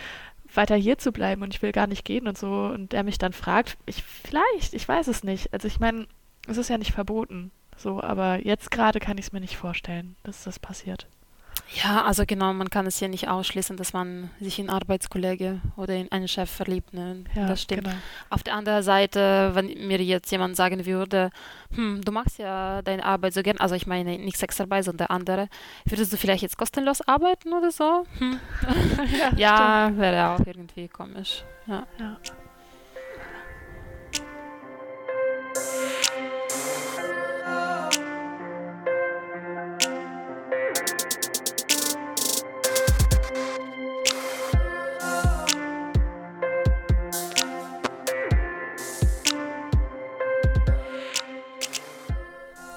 [0.53, 3.19] weiter hier zu bleiben und ich will gar nicht gehen und so und der mich
[3.19, 5.53] dann fragt, ich vielleicht, ich weiß es nicht.
[5.53, 6.07] Also ich meine,
[6.47, 10.17] es ist ja nicht verboten, so, aber jetzt gerade kann ich es mir nicht vorstellen,
[10.23, 11.07] dass das passiert.
[11.73, 15.95] Ja, also genau, man kann es ja nicht ausschließen, dass man sich in Arbeitskollege oder
[15.95, 16.93] in einen Chef verliebt.
[16.93, 17.25] Ne?
[17.35, 17.85] Ja, das stimmt.
[17.85, 17.97] Genau.
[18.31, 21.31] Auf der anderen Seite, wenn mir jetzt jemand sagen würde,
[21.75, 25.49] hm, du machst ja deine Arbeit so gern, also ich meine nicht Sexarbeit, sondern andere,
[25.85, 28.07] würdest du vielleicht jetzt kostenlos arbeiten oder so?
[28.19, 28.39] Hm.
[29.19, 31.45] ja, ja wäre auch irgendwie komisch.
[31.67, 31.87] ja.
[31.99, 32.17] ja.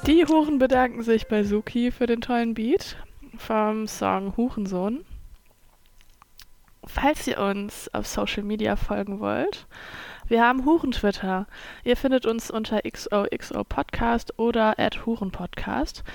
[0.07, 2.95] Die Huren bedanken sich bei Suki für den tollen Beat
[3.37, 5.03] vom Song Hurensohn.
[6.85, 9.67] Falls ihr uns auf Social Media folgen wollt,
[10.29, 11.45] wir haben Huren-Twitter.
[11.83, 16.05] Ihr findet uns unter XOXO Podcast oder at Hurenpodcast.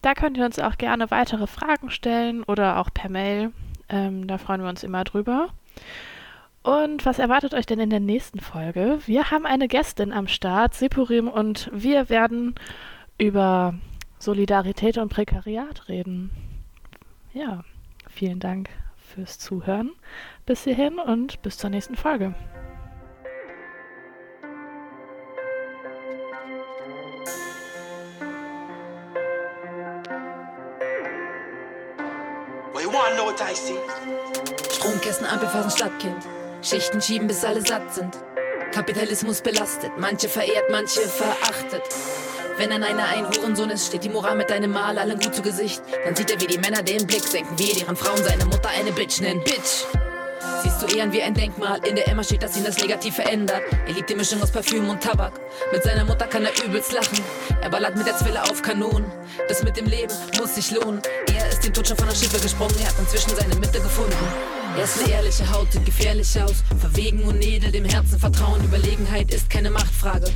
[0.00, 3.52] Da könnt ihr uns auch gerne weitere Fragen stellen oder auch per Mail.
[3.90, 5.50] Ähm, da freuen wir uns immer drüber.
[6.62, 9.00] Und was erwartet euch denn in der nächsten Folge?
[9.04, 12.54] Wir haben eine Gästin am Start, Sipurim, und wir werden
[13.18, 13.74] über
[14.18, 16.30] Solidarität und Prekariat reden.
[17.34, 17.64] Ja,
[18.08, 19.92] vielen Dank fürs Zuhören
[20.46, 22.34] bis hierhin und bis zur nächsten Folge.
[34.70, 36.16] Stromkästen, Ampelphasen, Stadtkind.
[36.62, 38.16] Schichten schieben, bis alle satt sind.
[38.72, 41.82] Kapitalismus belastet, manche verehrt, manche verachtet.
[42.58, 45.42] Wenn an einer ein Hurensohn ist, steht die Moral mit deinem Mal allen gut zu
[45.42, 45.80] Gesicht.
[46.04, 48.90] Dann sieht er, wie die Männer den Blick senken, wie deren Frauen seine Mutter eine
[48.90, 49.44] Bitch nennen.
[49.44, 49.84] Bitch!
[50.64, 53.62] Siehst du Ehren wie ein Denkmal, in der Emma steht, dass ihn das Negativ verändert.
[53.86, 55.34] Er liebt die Mischung aus Parfüm und Tabak.
[55.70, 57.20] Mit seiner Mutter kann er übelst lachen.
[57.60, 59.06] Er ballert mit der Zwille auf Kanonen.
[59.48, 61.00] Das mit dem Leben muss sich lohnen.
[61.32, 64.16] Er ist dem Tod schon von der Schippe gesprungen, er hat inzwischen seine Mitte gefunden.
[64.76, 66.64] Er ist eine ehrliche Haut, sieht gefährlich aus.
[66.80, 68.64] Verwegen und edel, dem Herzen vertrauen.
[68.64, 70.26] Überlegenheit ist keine Machtfrage.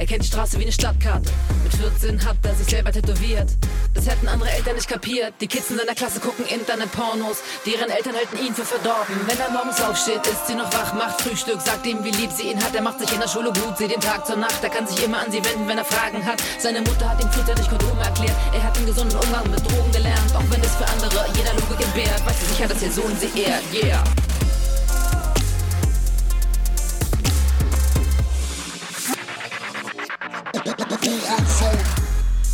[0.00, 1.30] Er kennt die Straße wie eine Stadtkarte.
[1.62, 3.50] Mit 14 hat er sich selber tätowiert.
[3.92, 5.34] Das hätten andere Eltern nicht kapiert.
[5.42, 7.36] Die Kids in seiner Klasse gucken Internet-Pornos.
[7.66, 9.14] Deren Eltern halten ihn für verdorben.
[9.26, 12.44] Wenn er morgens aufsteht, ist sie noch wach, macht Frühstück, sagt ihm, wie lieb sie
[12.44, 12.74] ihn hat.
[12.74, 14.64] Er macht sich in der Schule gut, sie den Tag zur Nacht.
[14.64, 16.42] Er kann sich immer an sie wenden, wenn er Fragen hat.
[16.58, 18.36] Seine Mutter hat ihm frühzeitig Kondome erklärt.
[18.54, 20.34] Er hat einen gesunden Umgang mit Drogen gelernt.
[20.34, 23.38] Auch wenn es für andere jeder Logik entbehrt, weiß sie sicher, dass ihr Sohn sie
[23.38, 23.62] ehrt.
[23.74, 24.02] Yeah.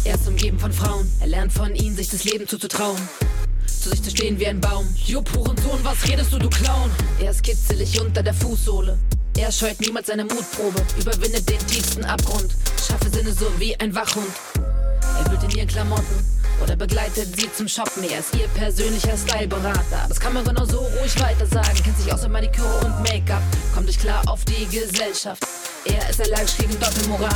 [0.04, 3.00] Er ist umgeben von Frauen, er lernt von ihnen, sich das Leben zuzutrauen.
[3.66, 4.86] Zu sich zu stehen wie ein Baum.
[5.04, 6.90] Jupp, Hurensohn, was redest du, du Clown?
[7.20, 8.98] Er ist kitzelig unter der Fußsohle.
[9.36, 12.54] Er scheut niemals seine Mutprobe, überwindet den tiefsten Abgrund.
[12.86, 14.30] Schaffe Sinne so wie ein Wachhund.
[14.54, 16.24] Er wühlt in ihren Klamotten
[16.62, 18.04] oder begleitet sie zum Shoppen.
[18.04, 20.06] Er ist ihr persönlicher Styleberater.
[20.08, 21.82] Das kann man genau so ruhig weiter sagen.
[21.82, 23.42] Kennt sich in Maniküre und Make-up,
[23.74, 25.44] kommt euch klar auf die Gesellschaft.
[25.88, 27.30] Er ist allergisch gegen Doppelmoral.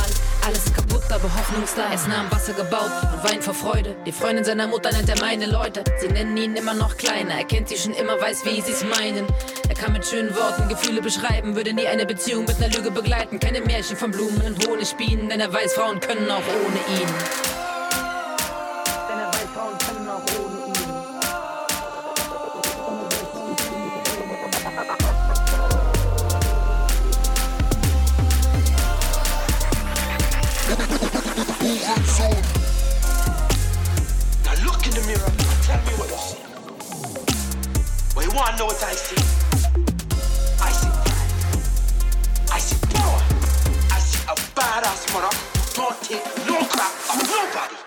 [0.45, 3.95] Alles kaputt, aber Hoffnung ist ist nah am Wasser gebaut und weint vor Freude.
[4.05, 5.83] Die Freundin seiner Mutter nennt er meine Leute.
[5.99, 7.35] Sie nennen ihn immer noch kleiner.
[7.35, 9.25] Er kennt sie schon immer, weiß, wie sie's meinen.
[9.69, 13.39] Er kann mit schönen Worten Gefühle beschreiben, würde nie eine Beziehung mit einer Lüge begleiten.
[13.39, 17.70] Keine Märchen von Blumen und Honigbienen, denn er weiß, Frauen können auch ohne ihn.
[38.33, 39.15] Know what I see?
[40.61, 40.87] I see
[42.51, 43.21] I see power.
[43.91, 45.35] I see a badass mother.
[45.75, 47.80] Don't take no crap from nobody.